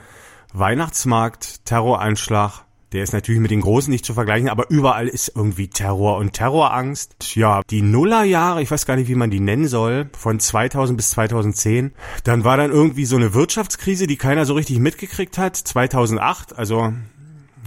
Weihnachtsmarkt 0.54 1.66
Terroranschlag 1.66 2.64
der 2.94 3.02
ist 3.02 3.12
natürlich 3.12 3.40
mit 3.40 3.50
den 3.50 3.60
Großen 3.60 3.90
nicht 3.90 4.06
zu 4.06 4.14
vergleichen, 4.14 4.48
aber 4.48 4.70
überall 4.70 5.08
ist 5.08 5.32
irgendwie 5.34 5.68
Terror 5.68 6.16
und 6.16 6.32
Terrorangst. 6.32 7.34
Ja, 7.34 7.62
die 7.68 7.82
Nullerjahre, 7.82 8.62
ich 8.62 8.70
weiß 8.70 8.86
gar 8.86 8.96
nicht, 8.96 9.08
wie 9.08 9.16
man 9.16 9.30
die 9.30 9.40
nennen 9.40 9.66
soll, 9.66 10.08
von 10.16 10.38
2000 10.38 10.96
bis 10.96 11.10
2010. 11.10 11.92
Dann 12.22 12.44
war 12.44 12.56
dann 12.56 12.70
irgendwie 12.70 13.04
so 13.04 13.16
eine 13.16 13.34
Wirtschaftskrise, 13.34 14.06
die 14.06 14.16
keiner 14.16 14.46
so 14.46 14.54
richtig 14.54 14.78
mitgekriegt 14.78 15.38
hat. 15.38 15.56
2008, 15.56 16.56
also 16.56 16.92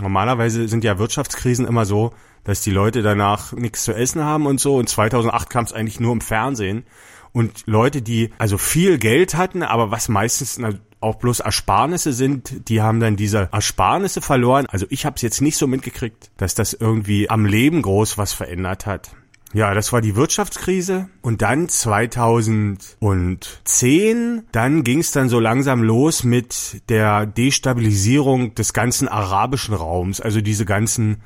normalerweise 0.02 0.68
sind 0.68 0.84
ja 0.84 0.98
Wirtschaftskrisen 0.98 1.68
immer 1.68 1.86
so, 1.86 2.14
dass 2.44 2.62
die 2.62 2.72
Leute 2.72 3.02
danach 3.02 3.52
nichts 3.52 3.84
zu 3.84 3.94
essen 3.94 4.24
haben 4.24 4.46
und 4.46 4.62
so. 4.62 4.78
Und 4.78 4.88
2008 4.88 5.50
kam 5.50 5.66
es 5.66 5.74
eigentlich 5.74 6.00
nur 6.00 6.14
im 6.14 6.22
Fernsehen. 6.22 6.86
Und 7.34 7.64
Leute, 7.66 8.02
die 8.02 8.32
also 8.38 8.58
viel 8.58 8.98
Geld 8.98 9.36
hatten, 9.36 9.62
aber 9.62 9.92
was 9.92 10.08
meistens 10.08 10.58
auch 11.00 11.16
bloß 11.16 11.42
Ersparnisse 11.42 12.14
sind, 12.14 12.70
die 12.70 12.82
haben 12.82 13.00
dann 13.00 13.16
diese 13.16 13.50
Ersparnisse 13.52 14.22
verloren. 14.22 14.66
Also 14.68 14.86
ich 14.90 15.06
habe 15.06 15.16
es 15.16 15.22
jetzt 15.22 15.42
nicht 15.42 15.58
so 15.58 15.68
mitgekriegt, 15.68 16.32
dass 16.38 16.56
das 16.56 16.74
irgendwie 16.74 17.30
am 17.30 17.46
Leben 17.46 17.82
groß 17.82 18.18
was 18.18 18.34
verändert 18.34 18.86
hat. 18.86 19.12
Ja, 19.54 19.74
das 19.74 19.94
war 19.94 20.02
die 20.02 20.18
Wirtschaftskrise 20.18 21.08
und 21.22 21.42
dann 21.42 21.70
2010, 21.70 24.44
dann 24.52 24.84
ging 24.84 25.00
es 25.00 25.12
dann 25.12 25.30
so 25.30 25.40
langsam 25.40 25.84
los 25.84 26.26
mit 26.26 26.82
der 26.90 27.26
Destabilisierung 27.26 28.56
des 28.56 28.74
ganzen 28.74 29.08
arabischen 29.08 29.74
Raums, 29.74 30.20
also 30.20 30.42
diese 30.42 30.66
ganzen 30.66 31.22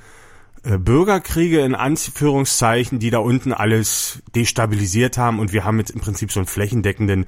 äh, 0.63 0.77
Bürgerkriege 0.77 1.61
in 1.61 1.73
Anführungszeichen, 1.73 2.99
die 2.99 3.09
da 3.09 3.17
unten 3.17 3.53
alles 3.53 4.21
destabilisiert 4.35 5.17
haben 5.17 5.39
und 5.39 5.51
wir 5.51 5.65
haben 5.65 5.79
jetzt 5.79 5.89
im 5.89 6.01
Prinzip 6.01 6.31
so 6.31 6.39
einen 6.39 6.47
flächendeckenden 6.47 7.25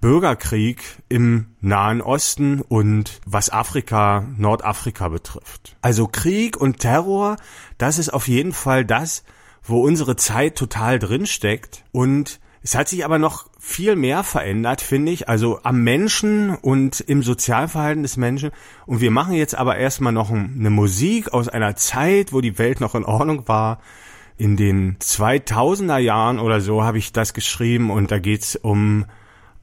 Bürgerkrieg 0.00 0.82
im 1.08 1.46
Nahen 1.60 2.00
Osten 2.00 2.60
und 2.60 3.20
was 3.26 3.50
Afrika, 3.50 4.26
Nordafrika 4.36 5.08
betrifft. 5.08 5.76
Also 5.82 6.06
Krieg 6.06 6.56
und 6.56 6.78
Terror, 6.78 7.36
das 7.78 7.98
ist 7.98 8.10
auf 8.10 8.28
jeden 8.28 8.52
Fall 8.52 8.84
das, 8.84 9.24
wo 9.62 9.82
unsere 9.82 10.16
Zeit 10.16 10.56
total 10.56 10.98
drinsteckt 10.98 11.84
und 11.92 12.40
es 12.62 12.74
hat 12.74 12.88
sich 12.88 13.04
aber 13.04 13.18
noch 13.18 13.48
viel 13.58 13.96
mehr 13.96 14.24
verändert, 14.24 14.80
finde 14.80 15.12
ich, 15.12 15.28
also 15.28 15.60
am 15.62 15.82
Menschen 15.84 16.54
und 16.56 17.00
im 17.00 17.22
Sozialverhalten 17.22 18.02
des 18.02 18.16
Menschen. 18.16 18.50
Und 18.84 19.00
wir 19.00 19.10
machen 19.10 19.34
jetzt 19.34 19.56
aber 19.56 19.76
erstmal 19.76 20.12
noch 20.12 20.30
eine 20.30 20.70
Musik 20.70 21.32
aus 21.32 21.48
einer 21.48 21.76
Zeit, 21.76 22.32
wo 22.32 22.40
die 22.40 22.58
Welt 22.58 22.80
noch 22.80 22.94
in 22.94 23.04
Ordnung 23.04 23.46
war. 23.48 23.80
In 24.36 24.56
den 24.56 24.98
2000er 24.98 25.98
Jahren 25.98 26.38
oder 26.38 26.60
so 26.60 26.82
habe 26.82 26.98
ich 26.98 27.12
das 27.12 27.32
geschrieben 27.32 27.90
und 27.90 28.10
da 28.10 28.18
geht's 28.18 28.56
um 28.56 29.06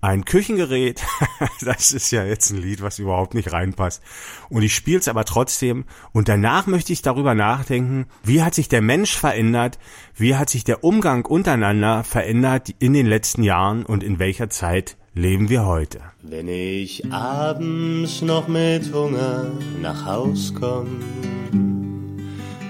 ein 0.05 0.25
Küchengerät. 0.25 1.01
das 1.61 1.91
ist 1.91 2.11
ja 2.11 2.23
jetzt 2.23 2.51
ein 2.51 2.61
Lied, 2.61 2.81
was 2.81 2.99
überhaupt 2.99 3.33
nicht 3.33 3.51
reinpasst. 3.51 4.01
Und 4.49 4.61
ich 4.61 4.75
spiele 4.75 4.99
es 4.99 5.07
aber 5.07 5.25
trotzdem. 5.25 5.85
Und 6.11 6.29
danach 6.29 6.67
möchte 6.67 6.93
ich 6.93 7.01
darüber 7.01 7.35
nachdenken, 7.35 8.05
wie 8.23 8.41
hat 8.41 8.55
sich 8.55 8.69
der 8.69 8.81
Mensch 8.81 9.15
verändert, 9.15 9.79
wie 10.15 10.35
hat 10.35 10.49
sich 10.49 10.63
der 10.63 10.83
Umgang 10.83 11.25
untereinander 11.25 12.03
verändert 12.03 12.73
in 12.79 12.93
den 12.93 13.05
letzten 13.05 13.43
Jahren 13.43 13.85
und 13.85 14.03
in 14.03 14.19
welcher 14.19 14.49
Zeit 14.49 14.97
leben 15.13 15.49
wir 15.49 15.65
heute. 15.65 16.01
Wenn 16.21 16.47
ich 16.47 17.11
abends 17.11 18.21
noch 18.21 18.47
mit 18.47 18.93
Hunger 18.93 19.51
nach 19.81 20.05
Haus 20.05 20.53
komm, 20.59 20.99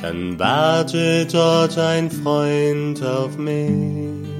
dann 0.01 0.38
wartet 0.38 1.34
dort 1.34 1.77
ein 1.77 2.12
Freund 2.12 3.04
auf 3.04 3.38
mich 3.38 4.35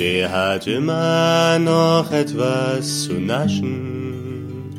der 0.00 0.32
hat 0.32 0.66
immer 0.66 1.58
noch 1.58 2.10
etwas 2.10 3.02
zu 3.02 3.20
naschen 3.20 4.70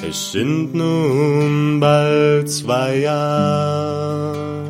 es 0.00 0.32
sind 0.32 0.74
nun 0.74 1.78
bald 1.78 2.48
zwei 2.48 3.00
Jahre. 3.00 4.66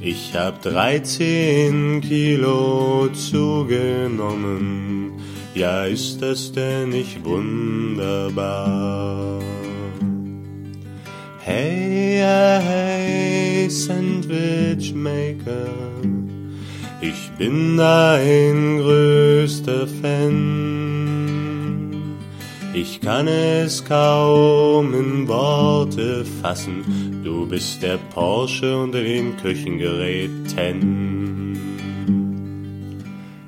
Ich 0.00 0.36
hab 0.36 0.62
13 0.62 2.00
Kilo 2.00 3.08
zugenommen. 3.08 5.14
Ja, 5.52 5.86
ist 5.86 6.22
das 6.22 6.52
denn 6.52 6.90
nicht 6.90 7.24
wunderbar? 7.24 9.40
Hey, 11.40 12.20
hey, 12.22 13.68
Sandwich 13.68 14.94
Maker. 14.94 15.74
Ich 17.00 17.30
bin 17.38 17.76
dein 17.76 18.78
größter 18.78 19.86
Fan. 19.86 20.34
Ich 22.72 23.00
kann 23.00 23.28
es 23.28 23.84
kaum 23.84 24.92
in 24.94 25.28
Worte 25.28 26.24
fassen. 26.42 27.20
Du 27.22 27.46
bist 27.46 27.82
der 27.82 27.98
Porsche 28.14 28.78
unter 28.78 29.02
den 29.02 29.36
Küchengeräten. 29.36 31.58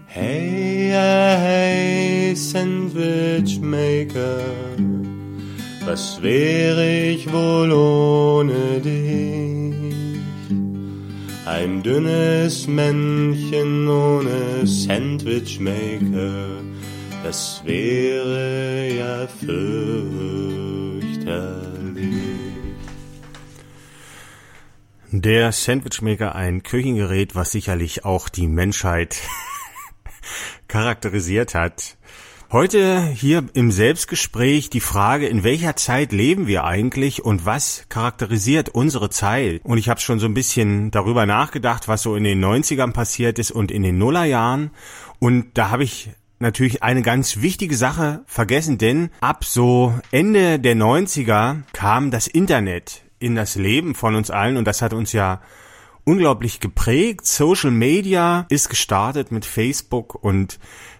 Hey, 0.06 0.90
hey, 0.90 2.36
Sandwich 2.36 3.58
Maker. 3.60 4.40
Was 5.86 6.22
wäre 6.22 6.86
ich 6.86 7.32
wohl 7.32 7.72
ohne 7.72 8.80
dich? 8.80 9.67
Ein 11.48 11.82
dünnes 11.82 12.66
Männchen 12.66 13.88
ohne 13.88 14.66
Sandwichmaker, 14.66 16.62
das 17.24 17.62
wäre 17.64 18.94
ja 18.94 19.26
fürchterlich. 19.26 21.00
Der 25.10 25.50
Sandwichmaker, 25.52 26.34
ein 26.34 26.62
Küchengerät, 26.62 27.34
was 27.34 27.52
sicherlich 27.52 28.04
auch 28.04 28.28
die 28.28 28.46
Menschheit 28.46 29.16
charakterisiert 30.68 31.54
hat. 31.54 31.96
Heute 32.50 33.02
hier 33.02 33.44
im 33.52 33.70
Selbstgespräch 33.70 34.70
die 34.70 34.80
Frage, 34.80 35.26
in 35.26 35.44
welcher 35.44 35.76
Zeit 35.76 36.12
leben 36.12 36.46
wir 36.46 36.64
eigentlich 36.64 37.22
und 37.22 37.44
was 37.44 37.84
charakterisiert 37.90 38.70
unsere 38.70 39.10
Zeit? 39.10 39.60
Und 39.64 39.76
ich 39.76 39.90
habe 39.90 40.00
schon 40.00 40.18
so 40.18 40.24
ein 40.24 40.32
bisschen 40.32 40.90
darüber 40.90 41.26
nachgedacht, 41.26 41.88
was 41.88 42.00
so 42.00 42.16
in 42.16 42.24
den 42.24 42.42
90ern 42.42 42.94
passiert 42.94 43.38
ist 43.38 43.50
und 43.50 43.70
in 43.70 43.82
den 43.82 43.98
Nullerjahren. 43.98 44.70
Und 45.18 45.58
da 45.58 45.68
habe 45.68 45.84
ich 45.84 46.08
natürlich 46.38 46.82
eine 46.82 47.02
ganz 47.02 47.42
wichtige 47.42 47.76
Sache 47.76 48.22
vergessen, 48.24 48.78
denn 48.78 49.10
ab 49.20 49.44
so 49.44 49.92
Ende 50.10 50.58
der 50.58 50.74
90er 50.74 51.64
kam 51.74 52.10
das 52.10 52.28
Internet 52.28 53.02
in 53.18 53.34
das 53.34 53.56
Leben 53.56 53.94
von 53.94 54.14
uns 54.14 54.30
allen 54.30 54.56
und 54.56 54.64
das 54.64 54.80
hat 54.80 54.94
uns 54.94 55.12
ja 55.12 55.42
unglaublich 56.04 56.60
geprägt. 56.60 57.26
Social 57.26 57.72
Media 57.72 58.46
ist 58.48 58.70
gestartet 58.70 59.32
mit 59.32 59.44
Facebook 59.44 60.14
und 60.14 60.58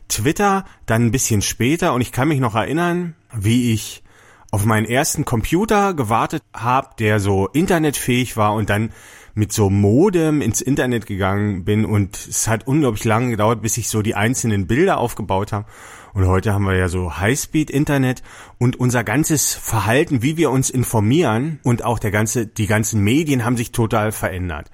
Twitter, 0.09 0.65
dann 0.87 1.07
ein 1.07 1.11
bisschen 1.11 1.43
später 1.43 1.93
und 1.95 2.01
ich 2.01 2.13
kann 2.13 2.29
mich 2.29 2.41
noch 2.41 2.55
erinnern, 2.55 3.15
wie 3.33 3.73
ich 3.73 4.03
auf 4.51 4.65
meinen 4.65 4.87
ersten 4.87 5.25
Computer 5.25 5.93
gewartet 5.95 6.43
habe, 6.55 6.91
der 6.99 7.21
so 7.21 7.49
internetfähig 7.49 8.37
war 8.37 8.55
und 8.55 8.71
dann 8.71 8.91
mit 9.35 9.53
so 9.53 9.71
Modem 9.71 10.41
ins 10.41 10.61
Internet 10.61 11.07
gegangen 11.07 11.65
bin 11.65 11.85
und 11.85 12.17
es 12.17 12.49
hat 12.49 12.67
unglaublich 12.67 13.05
lange 13.05 13.31
gedauert, 13.31 13.63
bis 13.63 13.77
ich 13.77 13.89
so 13.89 14.03
die 14.03 14.17
einzelnen 14.17 14.67
Bilder 14.67 14.99
aufgebaut 14.99 15.53
habe. 15.53 15.67
Und 16.13 16.27
heute 16.27 16.53
haben 16.53 16.65
wir 16.65 16.75
ja 16.75 16.89
so 16.89 17.19
Highspeed-Internet 17.19 18.25
und 18.59 18.77
unser 18.77 19.05
ganzes 19.05 19.55
Verhalten, 19.55 20.23
wie 20.23 20.37
wir 20.37 20.51
uns 20.51 20.71
informieren 20.71 21.61
und 21.63 21.85
auch 21.85 22.01
der 22.01 22.11
ganze, 22.11 22.47
die 22.47 22.67
ganzen 22.67 23.05
Medien 23.05 23.45
haben 23.45 23.57
sich 23.57 23.71
total 23.71 24.11
verändert. 24.11 24.71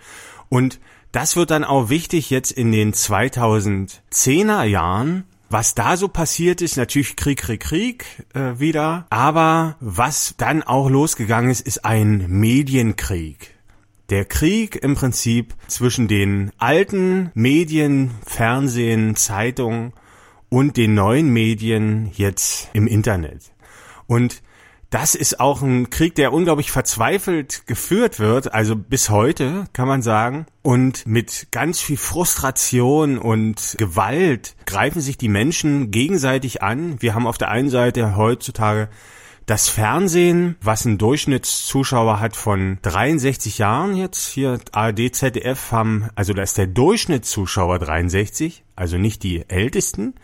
Und 0.48 0.80
das 1.14 1.36
wird 1.36 1.52
dann 1.52 1.62
auch 1.62 1.90
wichtig 1.90 2.28
jetzt 2.30 2.50
in 2.50 2.72
den 2.72 2.92
2010er 2.92 4.64
Jahren, 4.64 5.24
was 5.48 5.76
da 5.76 5.96
so 5.96 6.08
passiert 6.08 6.60
ist, 6.60 6.76
natürlich 6.76 7.14
Krieg, 7.14 7.38
Krieg, 7.38 7.60
Krieg 7.60 8.04
äh, 8.34 8.58
wieder. 8.58 9.06
Aber 9.10 9.76
was 9.78 10.34
dann 10.36 10.64
auch 10.64 10.90
losgegangen 10.90 11.52
ist, 11.52 11.60
ist 11.60 11.84
ein 11.84 12.26
Medienkrieg. 12.28 13.54
Der 14.10 14.24
Krieg 14.24 14.74
im 14.74 14.96
Prinzip 14.96 15.54
zwischen 15.68 16.08
den 16.08 16.50
alten 16.58 17.30
Medien, 17.34 18.10
Fernsehen, 18.26 19.14
Zeitungen 19.14 19.92
und 20.48 20.76
den 20.76 20.94
neuen 20.94 21.28
Medien 21.28 22.10
jetzt 22.12 22.70
im 22.72 22.88
Internet. 22.88 23.52
Und 24.08 24.42
das 24.94 25.16
ist 25.16 25.40
auch 25.40 25.60
ein 25.60 25.90
Krieg, 25.90 26.14
der 26.14 26.32
unglaublich 26.32 26.70
verzweifelt 26.70 27.66
geführt 27.66 28.20
wird, 28.20 28.54
also 28.54 28.76
bis 28.76 29.10
heute 29.10 29.64
kann 29.72 29.88
man 29.88 30.02
sagen. 30.02 30.46
Und 30.62 31.04
mit 31.04 31.48
ganz 31.50 31.80
viel 31.80 31.96
Frustration 31.96 33.18
und 33.18 33.74
Gewalt 33.76 34.54
greifen 34.66 35.00
sich 35.00 35.18
die 35.18 35.28
Menschen 35.28 35.90
gegenseitig 35.90 36.62
an. 36.62 37.02
Wir 37.02 37.14
haben 37.14 37.26
auf 37.26 37.38
der 37.38 37.50
einen 37.50 37.70
Seite 37.70 38.14
heutzutage 38.14 38.88
das 39.46 39.68
Fernsehen, 39.68 40.54
was 40.62 40.86
einen 40.86 40.96
Durchschnittszuschauer 40.96 42.20
hat 42.20 42.36
von 42.36 42.78
63 42.82 43.58
Jahren 43.58 43.96
jetzt, 43.96 44.28
hier 44.28 44.60
ARD, 44.70 45.12
ZDF 45.12 45.72
haben, 45.72 46.08
also 46.14 46.34
da 46.34 46.42
ist 46.42 46.56
der 46.56 46.68
Durchschnittszuschauer 46.68 47.80
63, 47.80 48.62
also 48.76 48.96
nicht 48.96 49.24
die 49.24 49.44
Ältesten 49.50 50.14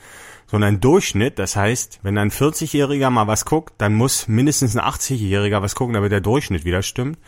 sondern 0.50 0.80
Durchschnitt. 0.80 1.38
Das 1.38 1.54
heißt, 1.54 2.00
wenn 2.02 2.18
ein 2.18 2.30
40-Jähriger 2.30 3.10
mal 3.10 3.28
was 3.28 3.44
guckt, 3.44 3.74
dann 3.78 3.94
muss 3.94 4.26
mindestens 4.26 4.76
ein 4.76 4.82
80-Jähriger 4.82 5.62
was 5.62 5.74
gucken, 5.74 5.94
damit 5.94 6.10
der 6.10 6.20
Durchschnitt 6.20 6.64
wieder 6.64 6.82
stimmt. 6.82 7.18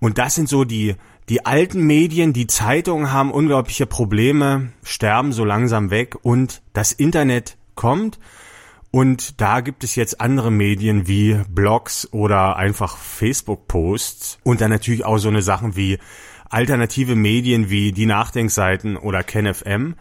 Und 0.00 0.18
das 0.18 0.34
sind 0.34 0.48
so 0.48 0.64
die, 0.64 0.96
die 1.28 1.46
alten 1.46 1.86
Medien, 1.86 2.32
die 2.32 2.46
Zeitungen 2.46 3.12
haben 3.12 3.30
unglaubliche 3.30 3.86
Probleme, 3.86 4.72
sterben 4.82 5.32
so 5.32 5.44
langsam 5.44 5.90
weg 5.90 6.16
und 6.22 6.62
das 6.72 6.92
Internet 6.92 7.56
kommt. 7.74 8.18
Und 8.90 9.40
da 9.40 9.60
gibt 9.60 9.84
es 9.84 9.94
jetzt 9.96 10.20
andere 10.20 10.50
Medien 10.50 11.06
wie 11.06 11.40
Blogs 11.50 12.08
oder 12.10 12.56
einfach 12.56 12.96
Facebook-Posts 12.96 14.38
und 14.44 14.60
dann 14.60 14.70
natürlich 14.70 15.04
auch 15.04 15.18
so 15.18 15.28
eine 15.28 15.42
Sachen 15.42 15.76
wie 15.76 15.98
alternative 16.48 17.14
Medien 17.14 17.68
wie 17.70 17.92
die 17.92 18.06
Nachdenkseiten 18.06 18.96
oder 18.96 19.22
KenFM. 19.22 19.94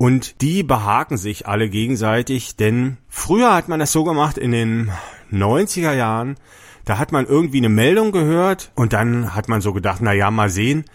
Und 0.00 0.40
die 0.40 0.62
behaken 0.62 1.18
sich 1.18 1.46
alle 1.46 1.68
gegenseitig, 1.68 2.56
denn 2.56 2.96
früher 3.10 3.52
hat 3.52 3.68
man 3.68 3.80
das 3.80 3.92
so 3.92 4.02
gemacht 4.02 4.38
in 4.38 4.50
den 4.50 4.90
90er 5.30 5.92
Jahren, 5.92 6.36
da 6.86 6.96
hat 6.96 7.12
man 7.12 7.26
irgendwie 7.26 7.58
eine 7.58 7.68
Meldung 7.68 8.10
gehört 8.10 8.72
und 8.74 8.94
dann 8.94 9.34
hat 9.34 9.50
man 9.50 9.60
so 9.60 9.74
gedacht, 9.74 9.98
na 10.00 10.14
ja, 10.14 10.30
mal 10.30 10.48
sehen, 10.48 10.86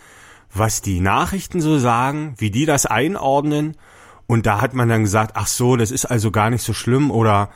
was 0.51 0.81
die 0.81 1.01
Nachrichten 1.01 1.61
so 1.61 1.77
sagen, 1.77 2.33
wie 2.39 2.49
die 2.49 2.65
das 2.65 2.87
einordnen. 2.87 3.77
Und 4.25 4.47
da 4.47 4.59
hat 4.59 4.73
man 4.73 4.89
dann 4.89 5.03
gesagt, 5.03 5.33
ach 5.35 5.45
so, 5.45 5.75
das 5.75 5.91
ist 5.91 6.05
also 6.05 6.31
gar 6.31 6.49
nicht 6.49 6.63
so 6.63 6.73
schlimm 6.73 7.11
oder 7.11 7.51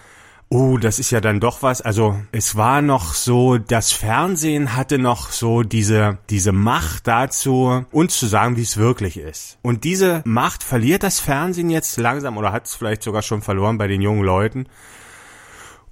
Oh, 0.52 0.80
das 0.80 0.98
ist 0.98 1.12
ja 1.12 1.22
dann 1.22 1.40
doch 1.40 1.62
was. 1.62 1.80
Also 1.82 2.20
es 2.32 2.56
war 2.56 2.82
noch 2.82 3.14
so, 3.14 3.60
das 3.60 3.92
Fernsehen 3.92 4.76
hatte 4.76 4.98
noch 4.98 5.30
so 5.30 5.62
diese, 5.62 6.18
diese 6.32 6.52
Macht 6.52 7.06
dazu, 7.06 7.86
uns 7.92 8.18
zu 8.18 8.26
sagen, 8.26 8.58
wie 8.58 8.64
es 8.64 8.78
wirklich 8.78 9.18
ist. 9.18 9.60
Und 9.62 9.84
diese 9.84 10.24
Macht 10.26 10.64
verliert 10.64 11.04
das 11.04 11.20
Fernsehen 11.20 11.70
jetzt 11.70 11.98
langsam 11.98 12.36
oder 12.36 12.52
hat 12.52 12.66
es 12.66 12.74
vielleicht 12.74 13.04
sogar 13.04 13.22
schon 13.22 13.44
verloren 13.44 13.78
bei 13.78 13.88
den 13.88 14.02
jungen 14.02 14.24
Leuten. 14.24 14.66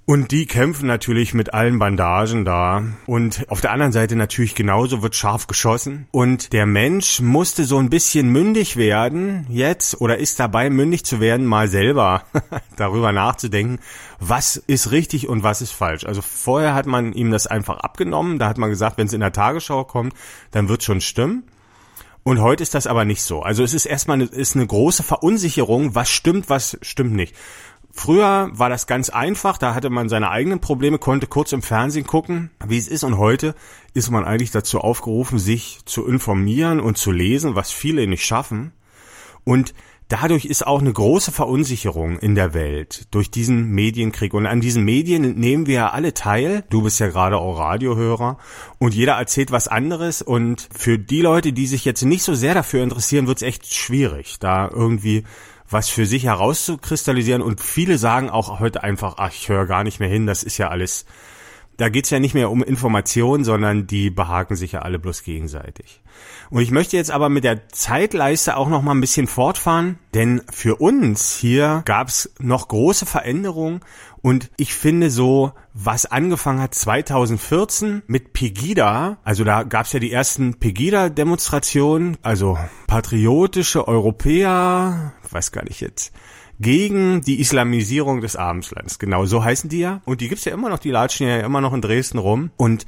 Und 0.08 0.30
die 0.30 0.46
kämpfen 0.46 0.86
natürlich 0.86 1.34
mit 1.34 1.52
allen 1.52 1.78
Bandagen 1.78 2.46
da. 2.46 2.82
Und 3.04 3.44
auf 3.50 3.60
der 3.60 3.72
anderen 3.72 3.92
Seite 3.92 4.16
natürlich 4.16 4.54
genauso 4.54 5.02
wird 5.02 5.14
scharf 5.14 5.48
geschossen. 5.48 6.08
Und 6.12 6.54
der 6.54 6.64
Mensch 6.64 7.20
musste 7.20 7.64
so 7.66 7.76
ein 7.76 7.90
bisschen 7.90 8.30
mündig 8.30 8.78
werden 8.78 9.44
jetzt 9.50 10.00
oder 10.00 10.16
ist 10.16 10.40
dabei 10.40 10.70
mündig 10.70 11.04
zu 11.04 11.20
werden, 11.20 11.44
mal 11.44 11.68
selber 11.68 12.22
darüber 12.76 13.12
nachzudenken, 13.12 13.80
was 14.18 14.56
ist 14.56 14.92
richtig 14.92 15.28
und 15.28 15.42
was 15.42 15.60
ist 15.60 15.72
falsch. 15.72 16.06
Also 16.06 16.22
vorher 16.22 16.72
hat 16.72 16.86
man 16.86 17.12
ihm 17.12 17.30
das 17.30 17.46
einfach 17.46 17.80
abgenommen. 17.80 18.38
Da 18.38 18.48
hat 18.48 18.56
man 18.56 18.70
gesagt, 18.70 18.96
wenn 18.96 19.08
es 19.08 19.12
in 19.12 19.20
der 19.20 19.32
Tagesschau 19.32 19.84
kommt, 19.84 20.14
dann 20.52 20.70
wird 20.70 20.82
schon 20.82 21.02
stimmen. 21.02 21.44
Und 22.28 22.42
heute 22.42 22.62
ist 22.62 22.74
das 22.74 22.86
aber 22.86 23.06
nicht 23.06 23.22
so. 23.22 23.40
Also 23.40 23.62
es 23.62 23.72
ist 23.72 23.86
erstmal 23.86 24.16
eine, 24.16 24.24
ist 24.24 24.54
eine 24.54 24.66
große 24.66 25.02
Verunsicherung, 25.02 25.94
was 25.94 26.10
stimmt, 26.10 26.50
was 26.50 26.76
stimmt 26.82 27.14
nicht. 27.14 27.34
Früher 27.98 28.50
war 28.52 28.68
das 28.68 28.86
ganz 28.86 29.10
einfach, 29.10 29.58
da 29.58 29.74
hatte 29.74 29.90
man 29.90 30.08
seine 30.08 30.30
eigenen 30.30 30.60
Probleme, 30.60 30.98
konnte 30.98 31.26
kurz 31.26 31.50
im 31.50 31.62
Fernsehen 31.62 32.06
gucken, 32.06 32.52
wie 32.64 32.78
es 32.78 32.86
ist 32.86 33.02
und 33.02 33.18
heute 33.18 33.56
ist 33.92 34.08
man 34.12 34.24
eigentlich 34.24 34.52
dazu 34.52 34.78
aufgerufen, 34.78 35.40
sich 35.40 35.80
zu 35.84 36.06
informieren 36.06 36.78
und 36.78 36.96
zu 36.96 37.10
lesen, 37.10 37.56
was 37.56 37.72
viele 37.72 38.06
nicht 38.06 38.24
schaffen. 38.24 38.72
Und 39.42 39.74
dadurch 40.06 40.44
ist 40.44 40.64
auch 40.64 40.80
eine 40.80 40.92
große 40.92 41.32
Verunsicherung 41.32 42.20
in 42.20 42.36
der 42.36 42.54
Welt 42.54 43.08
durch 43.10 43.32
diesen 43.32 43.72
Medienkrieg. 43.72 44.32
Und 44.32 44.46
an 44.46 44.60
diesen 44.60 44.84
Medien 44.84 45.34
nehmen 45.34 45.66
wir 45.66 45.74
ja 45.74 45.88
alle 45.90 46.14
teil. 46.14 46.62
Du 46.70 46.82
bist 46.82 47.00
ja 47.00 47.08
gerade 47.08 47.38
auch 47.38 47.58
Radiohörer 47.58 48.38
und 48.78 48.94
jeder 48.94 49.14
erzählt 49.14 49.50
was 49.50 49.66
anderes. 49.66 50.22
Und 50.22 50.68
für 50.72 51.00
die 51.00 51.20
Leute, 51.20 51.52
die 51.52 51.66
sich 51.66 51.84
jetzt 51.84 52.04
nicht 52.04 52.22
so 52.22 52.34
sehr 52.34 52.54
dafür 52.54 52.84
interessieren, 52.84 53.26
wird 53.26 53.38
es 53.38 53.42
echt 53.42 53.74
schwierig, 53.74 54.38
da 54.38 54.70
irgendwie 54.72 55.24
was 55.70 55.88
für 55.88 56.06
sich 56.06 56.24
herauszukristallisieren 56.24 57.42
und 57.42 57.60
viele 57.60 57.98
sagen 57.98 58.30
auch 58.30 58.60
heute 58.60 58.82
einfach, 58.82 59.14
ach, 59.18 59.32
ich 59.32 59.48
höre 59.48 59.66
gar 59.66 59.84
nicht 59.84 60.00
mehr 60.00 60.08
hin, 60.08 60.26
das 60.26 60.42
ist 60.42 60.58
ja 60.58 60.68
alles, 60.68 61.04
da 61.76 61.88
geht's 61.88 62.10
ja 62.10 62.18
nicht 62.18 62.34
mehr 62.34 62.50
um 62.50 62.62
Information, 62.62 63.44
sondern 63.44 63.86
die 63.86 64.10
behaken 64.10 64.56
sich 64.56 64.72
ja 64.72 64.82
alle 64.82 64.98
bloß 64.98 65.22
gegenseitig. 65.22 66.00
Und 66.50 66.62
ich 66.62 66.70
möchte 66.70 66.96
jetzt 66.96 67.10
aber 67.10 67.28
mit 67.28 67.44
der 67.44 67.68
Zeitleiste 67.68 68.56
auch 68.56 68.68
noch 68.68 68.82
mal 68.82 68.92
ein 68.92 69.00
bisschen 69.00 69.26
fortfahren, 69.26 69.98
denn 70.14 70.42
für 70.50 70.76
uns 70.76 71.36
hier 71.36 71.82
gab's 71.84 72.30
noch 72.38 72.68
große 72.68 73.06
Veränderungen 73.06 73.80
und 74.22 74.50
ich 74.56 74.74
finde 74.74 75.10
so, 75.10 75.52
was 75.74 76.06
angefangen 76.06 76.60
hat 76.60 76.74
2014 76.74 78.02
mit 78.06 78.32
Pegida, 78.32 79.18
also 79.22 79.44
da 79.44 79.62
gab's 79.62 79.92
ja 79.92 80.00
die 80.00 80.12
ersten 80.12 80.54
Pegida-Demonstrationen, 80.58 82.16
also 82.22 82.58
patriotische 82.86 83.86
Europäer, 83.86 85.12
weiß 85.30 85.52
gar 85.52 85.64
nicht 85.64 85.80
jetzt, 85.80 86.12
gegen 86.60 87.20
die 87.20 87.40
Islamisierung 87.40 88.20
des 88.20 88.36
Abendslands. 88.36 88.98
Genau, 88.98 89.26
so 89.26 89.44
heißen 89.44 89.70
die 89.70 89.78
ja. 89.78 90.02
Und 90.04 90.20
die 90.20 90.28
gibt's 90.28 90.44
ja 90.44 90.52
immer 90.52 90.68
noch, 90.68 90.80
die 90.80 90.90
latschen 90.90 91.28
ja 91.28 91.38
immer 91.38 91.60
noch 91.60 91.72
in 91.72 91.80
Dresden 91.80 92.18
rum. 92.18 92.50
Und 92.56 92.84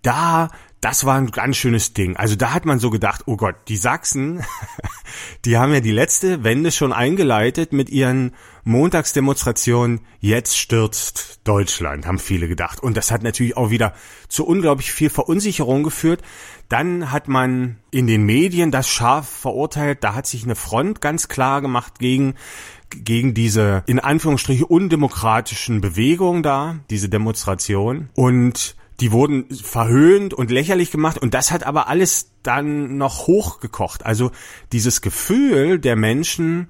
da 0.00 0.48
das 0.82 1.04
war 1.04 1.16
ein 1.16 1.30
ganz 1.30 1.56
schönes 1.56 1.94
Ding. 1.94 2.16
Also 2.16 2.34
da 2.34 2.52
hat 2.52 2.64
man 2.64 2.80
so 2.80 2.90
gedacht, 2.90 3.22
oh 3.26 3.36
Gott, 3.36 3.54
die 3.68 3.76
Sachsen, 3.76 4.44
die 5.44 5.56
haben 5.56 5.72
ja 5.72 5.78
die 5.78 5.92
letzte 5.92 6.42
Wende 6.42 6.72
schon 6.72 6.92
eingeleitet 6.92 7.72
mit 7.72 7.88
ihren 7.88 8.34
Montagsdemonstrationen. 8.64 10.00
Jetzt 10.18 10.58
stürzt 10.58 11.38
Deutschland, 11.44 12.04
haben 12.04 12.18
viele 12.18 12.48
gedacht. 12.48 12.82
Und 12.82 12.96
das 12.96 13.12
hat 13.12 13.22
natürlich 13.22 13.56
auch 13.56 13.70
wieder 13.70 13.94
zu 14.28 14.44
unglaublich 14.44 14.90
viel 14.90 15.08
Verunsicherung 15.08 15.84
geführt. 15.84 16.20
Dann 16.68 17.12
hat 17.12 17.28
man 17.28 17.78
in 17.92 18.08
den 18.08 18.24
Medien 18.24 18.72
das 18.72 18.88
scharf 18.88 19.28
verurteilt. 19.28 20.02
Da 20.02 20.16
hat 20.16 20.26
sich 20.26 20.42
eine 20.42 20.56
Front 20.56 21.00
ganz 21.00 21.28
klar 21.28 21.62
gemacht 21.62 22.00
gegen 22.00 22.34
gegen 22.90 23.34
diese 23.34 23.84
in 23.86 24.00
Anführungsstrichen 24.00 24.64
undemokratischen 24.64 25.80
Bewegungen 25.80 26.42
da, 26.42 26.80
diese 26.90 27.08
Demonstration. 27.08 28.10
Und 28.14 28.74
die 29.00 29.12
wurden 29.12 29.46
verhöhnt 29.50 30.34
und 30.34 30.50
lächerlich 30.50 30.90
gemacht 30.90 31.18
und 31.18 31.34
das 31.34 31.50
hat 31.50 31.64
aber 31.64 31.88
alles 31.88 32.30
dann 32.42 32.96
noch 32.96 33.26
hochgekocht. 33.26 34.04
Also 34.04 34.30
dieses 34.72 35.00
Gefühl 35.00 35.78
der 35.78 35.96
Menschen, 35.96 36.68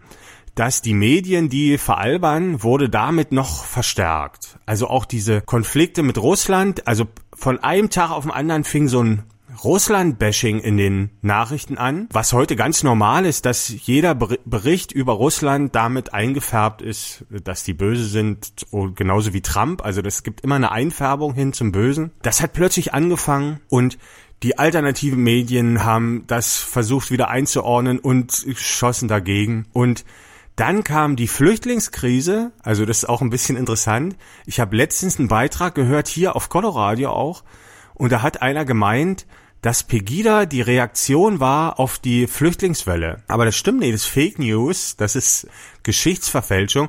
dass 0.54 0.82
die 0.82 0.94
Medien, 0.94 1.48
die 1.48 1.78
veralbern, 1.78 2.62
wurde 2.62 2.88
damit 2.88 3.32
noch 3.32 3.64
verstärkt. 3.64 4.58
Also 4.66 4.88
auch 4.88 5.04
diese 5.04 5.40
Konflikte 5.40 6.02
mit 6.02 6.18
Russland, 6.18 6.87
also 6.87 7.06
von 7.35 7.58
einem 7.61 7.90
Tag 7.90 8.11
auf 8.11 8.24
den 8.24 8.32
anderen 8.32 8.64
fing 8.64 8.88
so 8.88 9.02
ein 9.02 9.22
Russland-Bashing 9.62 10.60
in 10.60 10.76
den 10.76 11.10
Nachrichten 11.20 11.78
an, 11.78 12.08
was 12.12 12.32
heute 12.32 12.56
ganz 12.56 12.82
normal 12.82 13.26
ist, 13.26 13.44
dass 13.44 13.68
jeder 13.86 14.14
Bericht 14.14 14.92
über 14.92 15.12
Russland 15.12 15.74
damit 15.74 16.14
eingefärbt 16.14 16.82
ist, 16.82 17.24
dass 17.28 17.64
die 17.64 17.74
böse 17.74 18.06
sind, 18.06 18.66
genauso 18.94 19.32
wie 19.32 19.42
Trump. 19.42 19.84
Also 19.84 20.02
das 20.02 20.22
gibt 20.22 20.40
immer 20.42 20.56
eine 20.56 20.72
Einfärbung 20.72 21.34
hin 21.34 21.52
zum 21.52 21.72
Bösen. 21.72 22.12
Das 22.22 22.40
hat 22.40 22.52
plötzlich 22.52 22.94
angefangen 22.94 23.60
und 23.68 23.98
die 24.42 24.58
alternativen 24.58 25.22
Medien 25.22 25.84
haben 25.84 26.24
das 26.26 26.56
versucht 26.56 27.10
wieder 27.10 27.28
einzuordnen 27.28 27.98
und 27.98 28.46
schossen 28.56 29.06
dagegen. 29.06 29.66
Und 29.72 30.04
dann 30.56 30.82
kam 30.84 31.16
die 31.16 31.28
Flüchtlingskrise, 31.28 32.52
also 32.62 32.84
das 32.84 32.98
ist 32.98 33.08
auch 33.08 33.22
ein 33.22 33.30
bisschen 33.30 33.56
interessant. 33.56 34.16
Ich 34.44 34.60
habe 34.60 34.76
letztens 34.76 35.18
einen 35.18 35.28
Beitrag 35.28 35.74
gehört, 35.74 36.08
hier 36.08 36.36
auf 36.36 36.48
Coloradio 36.48 37.10
auch, 37.10 37.44
und 37.94 38.10
da 38.10 38.22
hat 38.22 38.42
einer 38.42 38.64
gemeint, 38.64 39.26
dass 39.62 39.85
Pegida 39.85 40.44
die 40.44 40.61
Reaktion 40.61 41.40
war 41.40 41.79
auf 41.79 41.98
die 41.98 42.27
Flüchtlingswelle. 42.27 43.22
Aber 43.29 43.44
das 43.44 43.57
stimmt 43.57 43.81
nicht, 43.81 43.94
das 43.94 44.03
ist 44.03 44.09
Fake 44.09 44.38
News, 44.38 44.96
das 44.96 45.16
ist 45.16 45.46
Geschichtsverfälschung. 45.85 46.88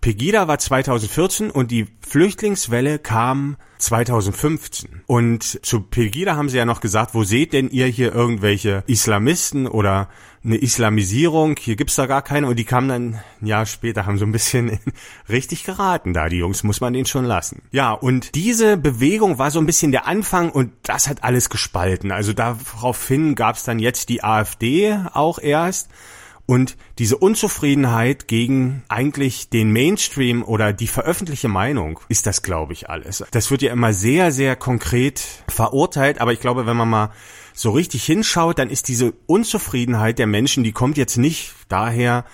Pegida 0.00 0.48
war 0.48 0.58
2014 0.58 1.50
und 1.50 1.70
die 1.70 1.86
Flüchtlingswelle 2.06 2.98
kam 2.98 3.56
2015. 3.78 5.02
Und 5.06 5.64
zu 5.64 5.80
Pegida 5.80 6.36
haben 6.36 6.48
sie 6.48 6.58
ja 6.58 6.64
noch 6.64 6.80
gesagt, 6.80 7.14
wo 7.14 7.24
seht 7.24 7.52
denn 7.52 7.70
ihr 7.70 7.86
hier 7.86 8.14
irgendwelche 8.14 8.84
Islamisten 8.86 9.66
oder 9.66 10.08
eine 10.44 10.56
Islamisierung? 10.56 11.56
Hier 11.58 11.76
gibt's 11.76 11.96
da 11.96 12.06
gar 12.06 12.22
keine. 12.22 12.46
Und 12.48 12.56
die 12.56 12.64
kamen 12.64 12.88
dann 12.88 13.20
ein 13.40 13.46
Jahr 13.46 13.66
später, 13.66 14.06
haben 14.06 14.18
so 14.18 14.24
ein 14.24 14.32
bisschen 14.32 14.78
richtig 15.28 15.64
geraten 15.64 16.12
da. 16.12 16.28
Die 16.28 16.38
Jungs 16.38 16.62
muss 16.64 16.80
man 16.80 16.92
denen 16.92 17.06
schon 17.06 17.24
lassen. 17.24 17.62
Ja, 17.70 17.92
und 17.92 18.34
diese 18.34 18.76
Bewegung 18.76 19.38
war 19.38 19.50
so 19.50 19.58
ein 19.58 19.66
bisschen 19.66 19.92
der 19.92 20.06
Anfang 20.06 20.50
und 20.50 20.72
das 20.82 21.08
hat 21.08 21.24
alles 21.24 21.50
gespalten. 21.50 22.12
Also 22.12 22.32
daraufhin 22.32 23.34
gab's 23.34 23.64
dann 23.64 23.78
jetzt 23.78 24.08
die 24.08 24.24
AfD 24.24 24.96
auch 25.12 25.38
erst. 25.38 25.88
Und 26.50 26.78
diese 26.98 27.18
Unzufriedenheit 27.18 28.26
gegen 28.26 28.82
eigentlich 28.88 29.50
den 29.50 29.70
Mainstream 29.70 30.42
oder 30.42 30.72
die 30.72 30.86
veröffentlichte 30.86 31.48
Meinung 31.48 32.00
ist 32.08 32.26
das, 32.26 32.40
glaube 32.40 32.72
ich, 32.72 32.88
alles. 32.88 33.22
Das 33.32 33.50
wird 33.50 33.60
ja 33.60 33.70
immer 33.70 33.92
sehr, 33.92 34.32
sehr 34.32 34.56
konkret 34.56 35.22
verurteilt, 35.46 36.22
aber 36.22 36.32
ich 36.32 36.40
glaube, 36.40 36.64
wenn 36.64 36.78
man 36.78 36.88
mal 36.88 37.12
so 37.52 37.72
richtig 37.72 38.04
hinschaut, 38.04 38.58
dann 38.58 38.70
ist 38.70 38.88
diese 38.88 39.12
Unzufriedenheit 39.26 40.18
der 40.18 40.26
Menschen, 40.26 40.64
die 40.64 40.72
kommt 40.72 40.96
jetzt 40.96 41.18
nicht 41.18 41.52
daher, 41.68 42.24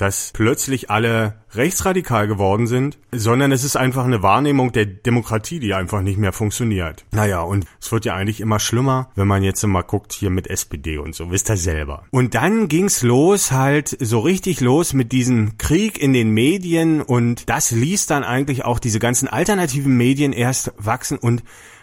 dass 0.00 0.30
plötzlich 0.32 0.90
alle 0.90 1.42
rechtsradikal 1.52 2.26
geworden 2.26 2.66
sind, 2.66 2.98
sondern 3.12 3.52
es 3.52 3.64
ist 3.64 3.76
einfach 3.76 4.04
eine 4.04 4.22
Wahrnehmung 4.22 4.72
der 4.72 4.86
Demokratie, 4.86 5.60
die 5.60 5.74
einfach 5.74 6.00
nicht 6.00 6.16
mehr 6.16 6.32
funktioniert. 6.32 7.04
Naja, 7.10 7.42
und 7.42 7.66
es 7.80 7.92
wird 7.92 8.06
ja 8.06 8.14
eigentlich 8.14 8.40
immer 8.40 8.60
schlimmer, 8.60 9.10
wenn 9.14 9.28
man 9.28 9.42
jetzt 9.42 9.62
mal 9.66 9.82
guckt 9.82 10.12
hier 10.12 10.30
mit 10.30 10.46
SPD 10.46 10.96
und 10.96 11.14
so, 11.14 11.30
wisst 11.30 11.50
ihr 11.50 11.58
selber. 11.58 12.04
Und 12.12 12.34
dann 12.34 12.68
ging's 12.68 13.02
los 13.02 13.52
halt 13.52 13.94
so 14.00 14.20
richtig 14.20 14.60
los 14.60 14.94
mit 14.94 15.12
diesem 15.12 15.58
Krieg 15.58 15.98
in 15.98 16.14
den 16.14 16.30
Medien 16.30 17.02
und 17.02 17.48
das 17.50 17.70
ließ 17.70 18.06
dann 18.06 18.24
eigentlich 18.24 18.64
auch 18.64 18.78
diese 18.78 19.00
ganzen 19.00 19.28
alternativen 19.28 19.96
Medien 19.96 20.32
erst 20.32 20.72
wachsen 20.78 21.18
und 21.18 21.42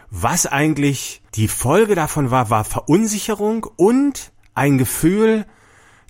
was 0.09 0.45
eigentlich 0.45 1.21
die 1.35 1.49
Folge 1.49 1.93
davon 1.93 2.31
war, 2.31 2.49
war 2.49 2.63
Verunsicherung 2.63 3.67
und 3.75 4.31
ein 4.55 4.77
Gefühl, 4.77 5.45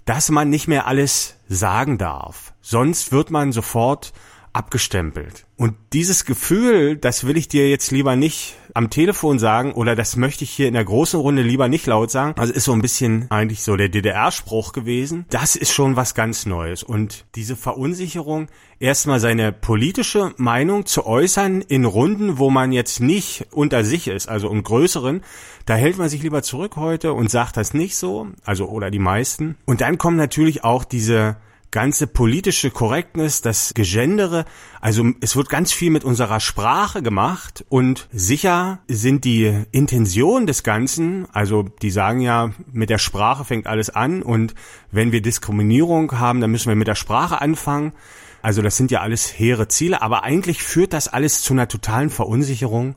dass 0.06 0.30
man 0.30 0.50
nicht 0.50 0.68
mehr 0.68 0.88
alles 0.88 1.37
sagen 1.48 1.98
darf. 1.98 2.54
Sonst 2.62 3.12
wird 3.12 3.32
man 3.32 3.52
sofort 3.52 4.14
abgestempelt. 4.58 5.46
Und 5.56 5.76
dieses 5.94 6.26
Gefühl, 6.26 6.98
das 6.98 7.28
will 7.28 7.38
ich 7.38 7.48
dir 7.48 7.70
jetzt 7.70 7.92
lieber 7.92 8.16
nicht 8.16 8.56
am 8.74 8.90
Telefon 8.90 9.38
sagen 9.38 9.74
oder 9.74 9.96
das 9.96 10.16
möchte 10.16 10.44
ich 10.44 10.50
hier 10.50 10.68
in 10.68 10.74
der 10.74 10.84
großen 10.84 11.20
Runde 11.20 11.44
lieber 11.44 11.68
nicht 11.68 11.86
laut 11.86 12.10
sagen. 12.10 12.34
Also 12.40 12.54
ist 12.54 12.64
so 12.64 12.74
ein 12.74 12.82
bisschen 12.82 13.28
eigentlich 13.30 13.62
so 13.62 13.76
der 13.76 13.90
DDR-Spruch 13.90 14.72
gewesen. 14.74 15.26
Das 15.30 15.56
ist 15.56 15.72
schon 15.72 15.96
was 15.96 16.16
ganz 16.16 16.48
Neues. 16.48 16.82
Und 16.82 17.26
diese 17.36 17.56
Verunsicherung, 17.56 18.48
erstmal 18.80 19.20
seine 19.20 19.52
politische 19.52 20.34
Meinung 20.38 20.88
zu 20.88 21.06
äußern 21.06 21.62
in 21.62 21.86
Runden, 21.86 22.40
wo 22.40 22.50
man 22.50 22.72
jetzt 22.72 23.00
nicht 23.00 23.46
unter 23.52 23.84
sich 23.84 24.08
ist, 24.08 24.28
also 24.28 24.50
im 24.50 24.64
größeren, 24.64 25.22
da 25.68 25.76
hält 25.76 26.00
man 26.00 26.10
sich 26.10 26.24
lieber 26.24 26.42
zurück 26.42 26.78
heute 26.78 27.14
und 27.14 27.30
sagt 27.30 27.58
das 27.58 27.76
nicht 27.76 27.96
so, 27.96 28.28
also 28.44 28.70
oder 28.70 28.90
die 28.90 29.00
meisten. 29.00 29.56
Und 29.66 29.82
dann 29.82 30.00
kommen 30.00 30.18
natürlich 30.18 30.64
auch 30.64 30.84
diese 30.84 31.38
ganze 31.78 32.08
politische 32.08 32.72
Korrektness, 32.72 33.44
das 33.44 33.76
Gegendere. 33.76 34.46
Also 34.82 35.12
es 35.22 35.36
wird 35.36 35.48
ganz 35.48 35.72
viel 35.72 35.92
mit 35.92 36.04
unserer 36.04 36.40
Sprache 36.40 37.04
gemacht 37.04 37.66
und 37.70 38.08
sicher 38.12 38.80
sind 38.88 39.26
die 39.26 39.64
Intentionen 39.70 40.48
des 40.48 40.64
Ganzen, 40.64 41.28
also 41.34 41.70
die 41.84 41.92
sagen 41.92 42.20
ja, 42.22 42.50
mit 42.72 42.90
der 42.90 42.98
Sprache 42.98 43.46
fängt 43.46 43.68
alles 43.68 43.92
an 43.92 44.24
und 44.24 44.56
wenn 44.92 45.12
wir 45.12 45.22
Diskriminierung 45.22 46.14
haben, 46.14 46.42
dann 46.42 46.50
müssen 46.50 46.70
wir 46.70 46.76
mit 46.76 46.88
der 46.88 46.96
Sprache 46.96 47.42
anfangen. 47.42 47.94
Also 48.42 48.64
das 48.64 48.76
sind 48.76 48.90
ja 48.90 49.02
alles 49.02 49.28
hehre 49.28 49.68
Ziele, 49.68 50.02
aber 50.02 50.24
eigentlich 50.24 50.64
führt 50.64 50.94
das 50.94 51.08
alles 51.08 51.44
zu 51.44 51.54
einer 51.54 51.68
totalen 51.68 52.10
Verunsicherung 52.10 52.96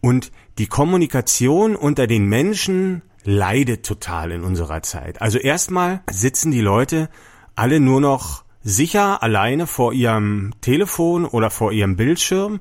und 0.00 0.32
die 0.58 0.66
Kommunikation 0.66 1.76
unter 1.76 2.08
den 2.08 2.24
Menschen 2.24 3.02
leidet 3.22 3.86
total 3.86 4.32
in 4.32 4.42
unserer 4.42 4.82
Zeit. 4.82 5.22
Also 5.22 5.38
erstmal 5.38 6.00
sitzen 6.10 6.50
die 6.50 6.60
Leute 6.60 7.08
alle 7.56 7.80
nur 7.80 8.00
noch 8.00 8.44
sicher 8.62 9.22
alleine 9.22 9.66
vor 9.66 9.92
ihrem 9.92 10.52
Telefon 10.60 11.24
oder 11.24 11.50
vor 11.50 11.72
ihrem 11.72 11.96
Bildschirm 11.96 12.60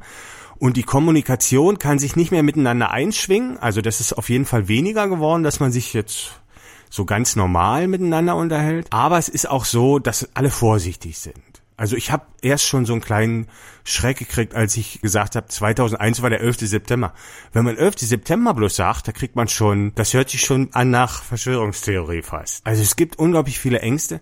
und 0.62 0.78
die 0.78 0.84
Kommunikation 0.84 1.80
kann 1.80 1.98
sich 1.98 2.16
nicht 2.16 2.32
mehr 2.32 2.44
miteinander 2.44 2.92
einschwingen. 2.92 3.58
Also 3.58 3.82
das 3.82 4.00
ist 4.00 4.14
auf 4.14 4.30
jeden 4.30 4.46
Fall 4.46 4.68
weniger 4.68 5.08
geworden, 5.08 5.42
dass 5.42 5.60
man 5.60 5.72
sich 5.72 5.94
jetzt 5.94 6.40
so 6.88 7.06
ganz 7.06 7.36
normal 7.36 7.88
miteinander 7.88 8.36
unterhält. 8.36 8.86
Aber 8.92 9.18
es 9.18 9.28
ist 9.28 9.50
auch 9.50 9.66
so, 9.66 9.98
dass 9.98 10.30
alle 10.36 10.52
vorsichtig 10.52 11.18
sind. 11.18 11.64
Also 11.78 11.96
ich 11.96 12.12
habe 12.12 12.28
erst 12.44 12.68
schon 12.68 12.86
so 12.86 12.94
einen 12.94 13.02
kleinen 13.02 13.48
Schreck 13.84 14.20
gekriegt, 14.20 14.54
als 14.54 14.78
ich 14.78 15.02
gesagt 15.02 15.36
habe, 15.36 15.48
2001 15.48 16.22
war 16.22 16.30
der 16.30 16.42
11. 16.42 16.60
September. 16.60 17.16
Wenn 17.54 17.66
man 17.66 17.76
11. 17.76 17.96
September 17.98 18.54
bloß 18.54 18.76
sagt, 18.76 19.08
da 19.08 19.14
kriegt 19.14 19.36
man 19.36 19.48
schon, 19.48 19.96
das 19.96 20.14
hört 20.14 20.30
sich 20.30 20.42
schon 20.42 20.70
an 20.74 20.92
nach 20.92 21.24
Verschwörungstheorie 21.24 22.22
fast. 22.22 22.64
Also 22.68 22.84
es 22.84 22.96
gibt 22.96 23.18
unglaublich 23.18 23.58
viele 23.58 23.80
Ängste 23.80 24.22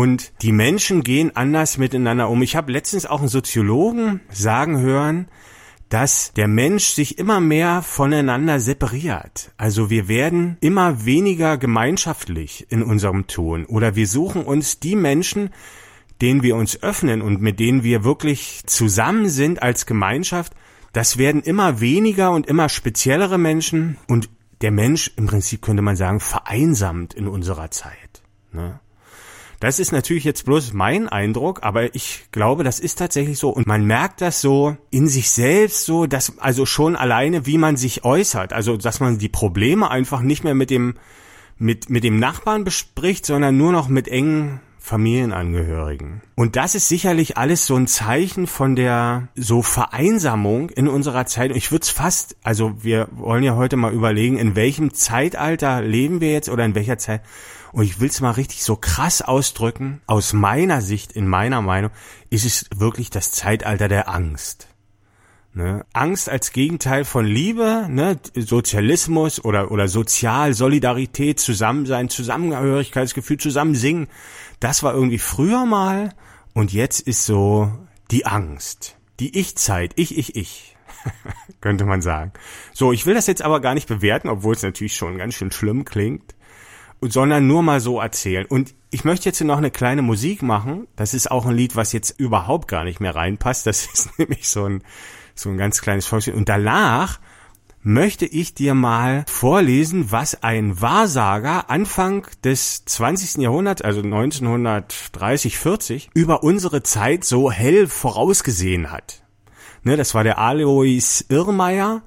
und 0.00 0.32
die 0.40 0.52
Menschen 0.52 1.02
gehen 1.02 1.36
anders 1.36 1.76
miteinander 1.76 2.30
um. 2.30 2.40
Ich 2.40 2.56
habe 2.56 2.72
letztens 2.72 3.04
auch 3.04 3.18
einen 3.18 3.28
Soziologen 3.28 4.22
sagen 4.30 4.80
hören, 4.80 5.28
dass 5.90 6.32
der 6.32 6.48
Mensch 6.48 6.86
sich 6.86 7.18
immer 7.18 7.38
mehr 7.38 7.82
voneinander 7.82 8.60
separiert. 8.60 9.52
Also 9.58 9.90
wir 9.90 10.08
werden 10.08 10.56
immer 10.62 11.04
weniger 11.04 11.58
gemeinschaftlich 11.58 12.66
in 12.70 12.82
unserem 12.82 13.26
Tun 13.26 13.66
oder 13.66 13.94
wir 13.94 14.06
suchen 14.06 14.42
uns 14.46 14.80
die 14.80 14.96
Menschen, 14.96 15.50
denen 16.22 16.42
wir 16.42 16.56
uns 16.56 16.82
öffnen 16.82 17.20
und 17.20 17.42
mit 17.42 17.60
denen 17.60 17.84
wir 17.84 18.02
wirklich 18.02 18.62
zusammen 18.64 19.28
sind 19.28 19.62
als 19.62 19.84
Gemeinschaft. 19.84 20.54
Das 20.94 21.18
werden 21.18 21.42
immer 21.42 21.80
weniger 21.80 22.30
und 22.30 22.46
immer 22.46 22.70
speziellere 22.70 23.36
Menschen 23.36 23.98
und 24.08 24.30
der 24.62 24.70
Mensch 24.70 25.10
im 25.18 25.26
Prinzip 25.26 25.60
könnte 25.60 25.82
man 25.82 25.96
sagen 25.96 26.20
vereinsamt 26.20 27.12
in 27.12 27.28
unserer 27.28 27.70
Zeit. 27.70 28.22
Ne? 28.50 28.80
Das 29.60 29.78
ist 29.78 29.92
natürlich 29.92 30.24
jetzt 30.24 30.46
bloß 30.46 30.72
mein 30.72 31.06
Eindruck, 31.10 31.62
aber 31.62 31.94
ich 31.94 32.24
glaube, 32.32 32.64
das 32.64 32.80
ist 32.80 32.98
tatsächlich 32.98 33.38
so. 33.38 33.50
Und 33.50 33.66
man 33.66 33.84
merkt 33.84 34.22
das 34.22 34.40
so 34.40 34.78
in 34.90 35.06
sich 35.06 35.30
selbst 35.30 35.84
so, 35.84 36.06
dass 36.06 36.38
also 36.38 36.64
schon 36.64 36.96
alleine, 36.96 37.44
wie 37.44 37.58
man 37.58 37.76
sich 37.76 38.02
äußert, 38.02 38.54
also 38.54 38.78
dass 38.78 39.00
man 39.00 39.18
die 39.18 39.28
Probleme 39.28 39.90
einfach 39.90 40.22
nicht 40.22 40.44
mehr 40.44 40.54
mit 40.54 40.70
dem 40.70 40.94
mit 41.58 41.90
mit 41.90 42.04
dem 42.04 42.18
Nachbarn 42.18 42.64
bespricht, 42.64 43.26
sondern 43.26 43.58
nur 43.58 43.70
noch 43.70 43.88
mit 43.88 44.08
engen 44.08 44.60
Familienangehörigen. 44.80 46.22
Und 46.34 46.56
das 46.56 46.74
ist 46.74 46.88
sicherlich 46.88 47.36
alles 47.36 47.66
so 47.66 47.76
ein 47.76 47.86
Zeichen 47.86 48.46
von 48.46 48.74
der 48.74 49.28
so 49.34 49.62
Vereinsamung 49.62 50.70
in 50.70 50.88
unserer 50.88 51.26
Zeit. 51.26 51.54
Ich 51.54 51.70
würde 51.70 51.82
es 51.82 51.90
fast, 51.90 52.36
also 52.42 52.82
wir 52.82 53.08
wollen 53.12 53.44
ja 53.44 53.54
heute 53.54 53.76
mal 53.76 53.92
überlegen, 53.92 54.38
in 54.38 54.56
welchem 54.56 54.94
Zeitalter 54.94 55.82
leben 55.82 56.20
wir 56.20 56.32
jetzt 56.32 56.48
oder 56.48 56.64
in 56.64 56.74
welcher 56.74 56.98
Zeit 56.98 57.22
und 57.72 57.84
ich 57.84 58.00
will 58.00 58.08
es 58.08 58.20
mal 58.20 58.32
richtig 58.32 58.64
so 58.64 58.76
krass 58.76 59.22
ausdrücken. 59.22 60.00
Aus 60.06 60.32
meiner 60.32 60.80
Sicht, 60.80 61.12
in 61.12 61.28
meiner 61.28 61.62
Meinung, 61.62 61.90
ist 62.28 62.44
es 62.44 62.66
wirklich 62.74 63.10
das 63.10 63.30
Zeitalter 63.32 63.88
der 63.88 64.08
Angst. 64.08 64.69
Ne? 65.52 65.84
Angst 65.92 66.28
als 66.28 66.52
Gegenteil 66.52 67.04
von 67.04 67.26
Liebe, 67.26 67.86
ne? 67.88 68.18
Sozialismus 68.36 69.44
oder, 69.44 69.72
oder 69.72 69.88
Sozial, 69.88 70.54
Solidarität, 70.54 71.40
Zusammensein, 71.40 72.08
Zusammengehörigkeitsgefühl, 72.08 73.38
zusammen 73.38 73.74
singen. 73.74 74.06
Das 74.60 74.84
war 74.84 74.94
irgendwie 74.94 75.18
früher 75.18 75.66
mal 75.66 76.14
und 76.54 76.72
jetzt 76.72 77.00
ist 77.00 77.26
so 77.26 77.72
die 78.12 78.26
Angst. 78.26 78.96
Die 79.18 79.38
Ich-Zeit, 79.38 79.92
ich, 79.96 80.16
ich, 80.16 80.36
ich. 80.36 80.76
könnte 81.60 81.84
man 81.84 82.02
sagen. 82.02 82.32
So, 82.72 82.92
ich 82.92 83.06
will 83.06 83.14
das 83.14 83.26
jetzt 83.26 83.42
aber 83.42 83.60
gar 83.60 83.74
nicht 83.74 83.88
bewerten, 83.88 84.28
obwohl 84.28 84.54
es 84.54 84.62
natürlich 84.62 84.94
schon 84.94 85.18
ganz 85.18 85.34
schön 85.34 85.50
schlimm 85.50 85.84
klingt. 85.84 86.34
sondern 87.00 87.46
nur 87.46 87.62
mal 87.62 87.80
so 87.80 87.98
erzählen. 88.00 88.46
Und 88.46 88.74
ich 88.90 89.04
möchte 89.04 89.28
jetzt 89.28 89.40
noch 89.40 89.58
eine 89.58 89.70
kleine 89.70 90.02
Musik 90.02 90.42
machen. 90.42 90.86
Das 90.96 91.14
ist 91.14 91.30
auch 91.30 91.46
ein 91.46 91.56
Lied, 91.56 91.74
was 91.74 91.92
jetzt 91.92 92.20
überhaupt 92.20 92.68
gar 92.68 92.84
nicht 92.84 93.00
mehr 93.00 93.14
reinpasst. 93.16 93.66
Das 93.66 93.86
ist 93.92 94.18
nämlich 94.18 94.48
so 94.48 94.64
ein, 94.64 94.82
so 95.40 95.50
ein 95.50 95.58
ganz 95.58 95.80
kleines 95.80 96.06
Volkslied. 96.06 96.34
Und 96.34 96.48
danach 96.48 97.18
möchte 97.82 98.26
ich 98.26 98.54
dir 98.54 98.74
mal 98.74 99.24
vorlesen, 99.26 100.12
was 100.12 100.42
ein 100.42 100.80
Wahrsager 100.80 101.70
Anfang 101.70 102.26
des 102.44 102.84
20. 102.84 103.42
Jahrhunderts, 103.42 103.82
also 103.82 104.00
1930, 104.00 105.58
40, 105.58 106.10
über 106.14 106.42
unsere 106.42 106.82
Zeit 106.82 107.24
so 107.24 107.50
hell 107.50 107.86
vorausgesehen 107.86 108.90
hat. 108.90 109.22
Ne, 109.82 109.96
das 109.96 110.14
war 110.14 110.24
der 110.24 110.38
Alois 110.38 111.24
Irrmeier. 111.28 112.02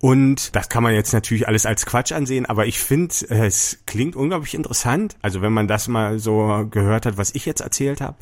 Und 0.00 0.54
das 0.54 0.68
kann 0.68 0.84
man 0.84 0.94
jetzt 0.94 1.12
natürlich 1.12 1.48
alles 1.48 1.66
als 1.66 1.84
Quatsch 1.84 2.12
ansehen, 2.12 2.46
aber 2.46 2.66
ich 2.66 2.78
finde, 2.78 3.12
es 3.30 3.78
klingt 3.84 4.14
unglaublich 4.14 4.54
interessant. 4.54 5.16
Also 5.22 5.42
wenn 5.42 5.52
man 5.52 5.66
das 5.66 5.88
mal 5.88 6.20
so 6.20 6.68
gehört 6.70 7.04
hat, 7.04 7.16
was 7.16 7.34
ich 7.34 7.46
jetzt 7.46 7.62
erzählt 7.62 8.00
habe. 8.00 8.16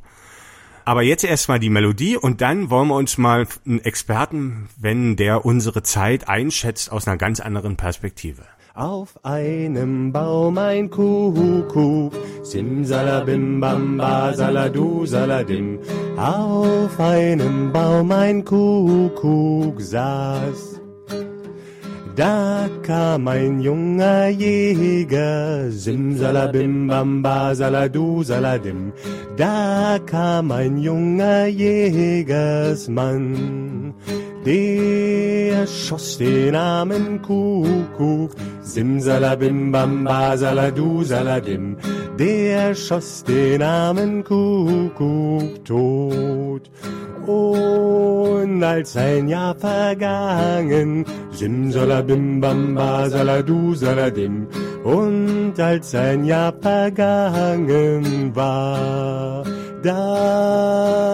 Aber 0.87 1.03
jetzt 1.03 1.25
erstmal 1.25 1.59
die 1.59 1.69
Melodie 1.69 2.17
und 2.17 2.41
dann 2.41 2.71
wollen 2.71 2.87
wir 2.87 2.95
uns 2.95 3.19
mal 3.19 3.49
einen 3.67 3.81
Experten 3.81 4.69
wenden, 4.77 5.17
der 5.17 5.45
unsere 5.45 5.83
Zeit 5.83 6.29
einschätzt 6.29 6.93
aus 6.93 7.09
einer 7.09 7.17
ganz 7.17 7.41
anderen 7.41 7.77
Perspektive. 7.77 8.43
Auf 8.73 9.25
einem 9.25 10.13
Baum 10.13 10.57
ein 10.59 10.89
Kuckuck, 10.89 12.13
simsalabim 12.45 13.59
bamba 13.59 14.33
saladu 14.33 15.05
saladim. 15.07 15.81
Auf 16.17 17.01
einem 17.01 17.73
Baum 17.73 18.13
ein 18.13 18.45
Kuckuck 18.45 19.81
saß. 19.81 20.76
Da 22.17 22.69
kam 22.83 23.29
ein 23.29 23.61
junger 23.61 24.29
Jäger, 24.29 25.71
simsalabim 25.71 26.89
bamba 26.89 27.55
saladu 27.55 28.25
saladim. 28.25 28.95
Da 29.37 29.99
kam 30.07 30.51
ein 30.51 30.79
junger 30.79 31.45
Jägersmann, 31.47 33.27
der 34.47 35.67
schoss 35.67 36.19
den 36.19 36.55
armen 36.55 37.21
Kuckuck, 37.21 38.31
simsalabim 38.63 39.73
bamba 39.73 40.37
saladu 40.37 41.03
saladim. 41.03 41.77
Der 42.17 42.75
schoss 42.75 43.25
den 43.25 43.63
armen 43.63 44.23
Kuckuck 44.23 45.65
tot. 45.65 46.71
Und 47.27 48.63
als 48.63 48.97
ein 48.97 49.29
Jahr 49.29 49.57
vergangen, 49.57 51.05
simsalabim 51.33 52.41
bamba 52.41 53.11
saladu 53.11 53.75
saladim. 53.75 54.47
Und 54.85 55.59
als 55.59 55.93
ein 55.97 56.25
Jahr 56.25 56.55
vergangen 56.63 58.31
war, 58.33 59.43
da 59.83 61.07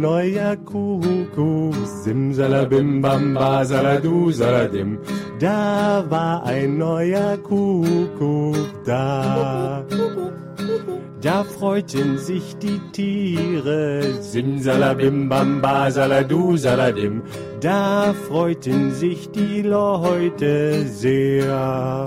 neuer 0.00 0.56
Kuckuck, 0.56 1.74
simsalabim 2.04 3.02
bamba 3.02 3.64
saladu 3.64 4.32
saladim. 4.32 4.98
Da 5.38 6.04
war 6.08 6.44
ein 6.44 6.78
neuer 6.78 7.36
Kuckuck 7.38 8.84
da. 8.84 9.84
Da 11.20 11.44
freuten 11.44 12.16
sich 12.16 12.56
die 12.56 12.80
Tiere, 12.92 14.02
simsalabim 14.22 15.28
bamba 15.28 15.90
saladu 15.90 16.56
saladim. 16.56 17.22
Da 17.60 18.14
freuten 18.26 18.90
sich 18.92 19.30
die 19.30 19.60
Leute 19.60 20.86
sehr. 20.86 22.06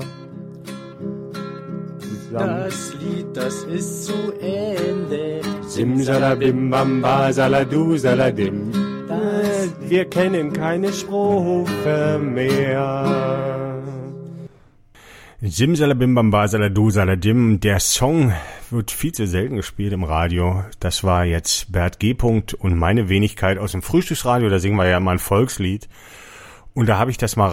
Das 2.33 2.93
Lied, 2.99 3.27
das 3.35 3.63
ist 3.65 4.05
zu 4.05 4.33
Ende. 4.41 5.41
Simsalabim 5.67 6.69
bamba 6.71 7.31
saladu 7.31 7.95
saladim. 7.97 8.71
Wir 9.87 10.05
kennen 10.05 10.51
keine 10.51 10.91
Strophe 10.91 12.19
mehr. 12.19 13.63
Simsalabim 15.41 16.15
Saladu 16.31 16.89
Saladim. 16.89 17.59
Der 17.59 17.79
Song 17.79 18.33
wird 18.71 18.89
viel 18.89 19.11
zu 19.11 19.27
selten 19.27 19.57
gespielt 19.57 19.93
im 19.93 20.03
Radio. 20.03 20.63
Das 20.79 21.03
war 21.03 21.25
jetzt 21.25 21.71
Bert 21.71 21.99
G. 21.99 22.15
und 22.19 22.55
meine 22.61 23.09
Wenigkeit 23.09 23.59
aus 23.59 23.73
dem 23.73 23.83
Frühstücksradio. 23.83 24.49
Da 24.49 24.57
singen 24.57 24.77
wir 24.77 24.87
ja 24.87 24.97
immer 24.97 25.11
ein 25.11 25.19
Volkslied. 25.19 25.87
Und 26.73 26.87
da 26.87 26.97
habe 26.97 27.11
ich 27.11 27.17
das 27.17 27.35
mal 27.35 27.49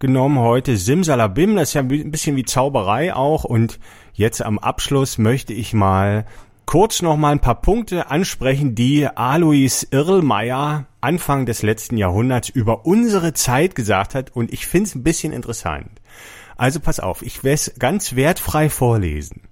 reingenommen 0.00 0.38
heute. 0.38 0.76
Simsalabim, 0.76 1.56
das 1.56 1.70
ist 1.70 1.74
ja 1.74 1.82
ein 1.82 2.10
bisschen 2.10 2.36
wie 2.36 2.44
Zauberei 2.44 3.14
auch. 3.14 3.44
Und 3.44 3.78
jetzt 4.14 4.42
am 4.42 4.58
Abschluss 4.58 5.18
möchte 5.18 5.52
ich 5.52 5.74
mal 5.74 6.24
kurz 6.64 7.02
noch 7.02 7.16
mal 7.16 7.32
ein 7.32 7.40
paar 7.40 7.60
Punkte 7.60 8.10
ansprechen, 8.10 8.74
die 8.74 9.06
Alois 9.06 9.86
Irlmeier 9.90 10.86
Anfang 11.02 11.44
des 11.44 11.62
letzten 11.62 11.96
Jahrhunderts 11.96 12.48
über 12.48 12.86
unsere 12.86 13.34
Zeit 13.34 13.74
gesagt 13.74 14.14
hat. 14.14 14.34
Und 14.34 14.52
ich 14.52 14.66
finde 14.66 14.88
es 14.88 14.94
ein 14.94 15.02
bisschen 15.02 15.32
interessant. 15.32 15.90
Also 16.56 16.80
pass 16.80 17.00
auf, 17.00 17.22
ich 17.22 17.44
werde 17.44 17.54
es 17.54 17.74
ganz 17.78 18.16
wertfrei 18.16 18.70
vorlesen. 18.70 19.42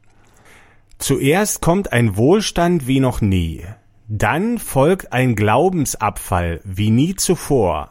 Zuerst 0.98 1.60
kommt 1.60 1.92
ein 1.92 2.16
Wohlstand 2.16 2.86
wie 2.86 3.00
noch 3.00 3.20
nie. 3.20 3.64
Dann 4.08 4.58
folgt 4.58 5.12
ein 5.12 5.36
Glaubensabfall 5.36 6.60
wie 6.64 6.90
nie 6.90 7.14
zuvor. 7.14 7.90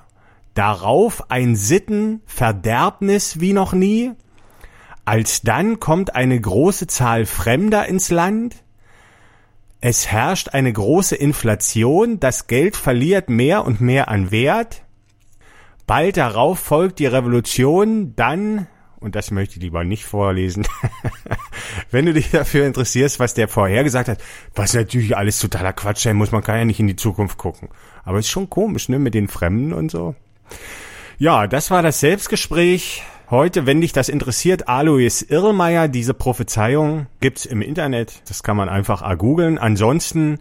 Darauf 0.58 1.30
ein 1.30 1.56
Sittenverderbnis 1.56 3.40
wie 3.40 3.54
noch 3.54 3.74
nie. 3.74 4.14
Alsdann 5.06 5.80
kommt 5.80 6.16
eine 6.16 6.42
große 6.42 6.88
Zahl 6.88 7.28
Fremder 7.28 7.86
ins 7.86 8.10
Land. 8.10 8.64
Es 9.82 10.08
herrscht 10.08 10.50
eine 10.56 10.74
große 10.74 11.16
Inflation, 11.16 12.20
das 12.20 12.48
Geld 12.48 12.76
verliert 12.76 13.30
mehr 13.30 13.66
und 13.66 13.82
mehr 13.82 14.08
an 14.08 14.32
Wert. 14.32 14.82
Bald 15.86 16.18
darauf 16.18 16.58
folgt 16.58 16.98
die 16.98 17.06
Revolution, 17.06 18.16
dann 18.16 18.66
und 19.00 19.14
das 19.14 19.30
möchte 19.30 19.58
ich 19.58 19.62
lieber 19.62 19.84
nicht 19.84 20.06
vorlesen. 20.06 20.66
Wenn 21.92 22.08
du 22.08 22.14
dich 22.14 22.32
dafür 22.32 22.66
interessierst, 22.66 23.20
was 23.20 23.36
der 23.36 23.48
vorher 23.48 23.84
gesagt 23.84 24.10
hat, 24.10 24.24
was 24.56 24.74
natürlich 24.74 25.16
alles 25.16 25.38
totaler 25.38 25.74
Quatsch 25.74 26.02
sein 26.02 26.16
muss, 26.16 26.32
man 26.32 26.42
kann 26.42 26.58
ja 26.58 26.66
nicht 26.66 26.80
in 26.80 26.88
die 26.88 26.96
Zukunft 26.96 27.38
gucken. 27.38 27.70
Aber 28.04 28.18
ist 28.18 28.30
schon 28.30 28.50
komisch, 28.50 28.90
ne, 28.90 28.98
mit 28.98 29.14
den 29.14 29.28
Fremden 29.28 29.72
und 29.72 29.92
so. 29.92 30.16
Ja, 31.18 31.48
das 31.48 31.72
war 31.72 31.82
das 31.82 32.00
Selbstgespräch. 32.00 33.04
Heute, 33.30 33.66
wenn 33.66 33.82
dich 33.82 33.92
das 33.92 34.08
interessiert, 34.08 34.70
Alois 34.70 35.22
Irlmeier, 35.28 35.88
diese 35.88 36.14
Prophezeiung 36.14 37.08
gibt's 37.20 37.46
im 37.46 37.62
Internet. 37.62 38.22
Das 38.30 38.42
kann 38.44 38.56
man 38.56 38.70
einfach 38.70 39.18
googeln. 39.18 39.58
Ansonsten 39.58 40.40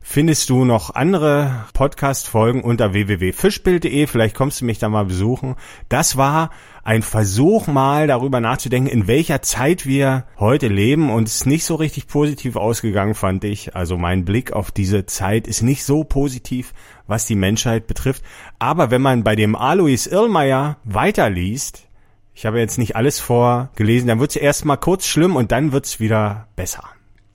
findest 0.00 0.50
du 0.50 0.64
noch 0.64 0.94
andere 0.94 1.66
Podcast-Folgen 1.72 2.62
unter 2.62 2.92
www.fischbild.de. 2.92 4.06
Vielleicht 4.06 4.34
kommst 4.34 4.60
du 4.60 4.64
mich 4.64 4.78
da 4.78 4.88
mal 4.88 5.04
besuchen. 5.04 5.56
Das 5.88 6.16
war 6.16 6.50
ein 6.82 7.02
Versuch 7.02 7.66
mal 7.66 8.06
darüber 8.06 8.40
nachzudenken, 8.40 8.90
in 8.90 9.06
welcher 9.06 9.42
Zeit 9.42 9.86
wir 9.86 10.24
heute 10.38 10.68
leben 10.68 11.10
und 11.10 11.28
es 11.28 11.36
ist 11.36 11.46
nicht 11.46 11.64
so 11.64 11.74
richtig 11.74 12.08
positiv 12.08 12.56
ausgegangen, 12.56 13.14
fand 13.14 13.44
ich. 13.44 13.76
Also 13.76 13.96
mein 13.98 14.24
Blick 14.24 14.52
auf 14.52 14.70
diese 14.70 15.06
Zeit 15.06 15.46
ist 15.46 15.62
nicht 15.62 15.84
so 15.84 16.04
positiv, 16.04 16.72
was 17.06 17.26
die 17.26 17.36
Menschheit 17.36 17.86
betrifft. 17.86 18.24
Aber 18.58 18.90
wenn 18.90 19.02
man 19.02 19.22
bei 19.22 19.36
dem 19.36 19.54
Alois 19.54 20.06
Irlmeier 20.10 20.78
weiterliest, 20.84 21.86
ich 22.34 22.46
habe 22.46 22.58
jetzt 22.58 22.78
nicht 22.78 22.96
alles 22.96 23.20
vorgelesen, 23.20 24.08
dann 24.08 24.20
wird 24.20 24.30
es 24.30 24.36
erstmal 24.36 24.78
kurz 24.78 25.06
schlimm 25.06 25.36
und 25.36 25.52
dann 25.52 25.72
wird 25.72 25.84
es 25.84 26.00
wieder 26.00 26.48
besser. 26.56 26.84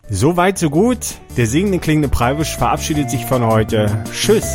So 0.10 0.38
weit, 0.38 0.60
so 0.60 0.70
gut. 0.70 1.16
Der 1.36 1.48
singende 1.48 1.80
klingende 1.80 2.10
Preibisch 2.10 2.56
verabschiedet 2.56 3.10
sich 3.10 3.26
von 3.26 3.44
heute. 3.44 4.04
Tschüss. 4.12 4.46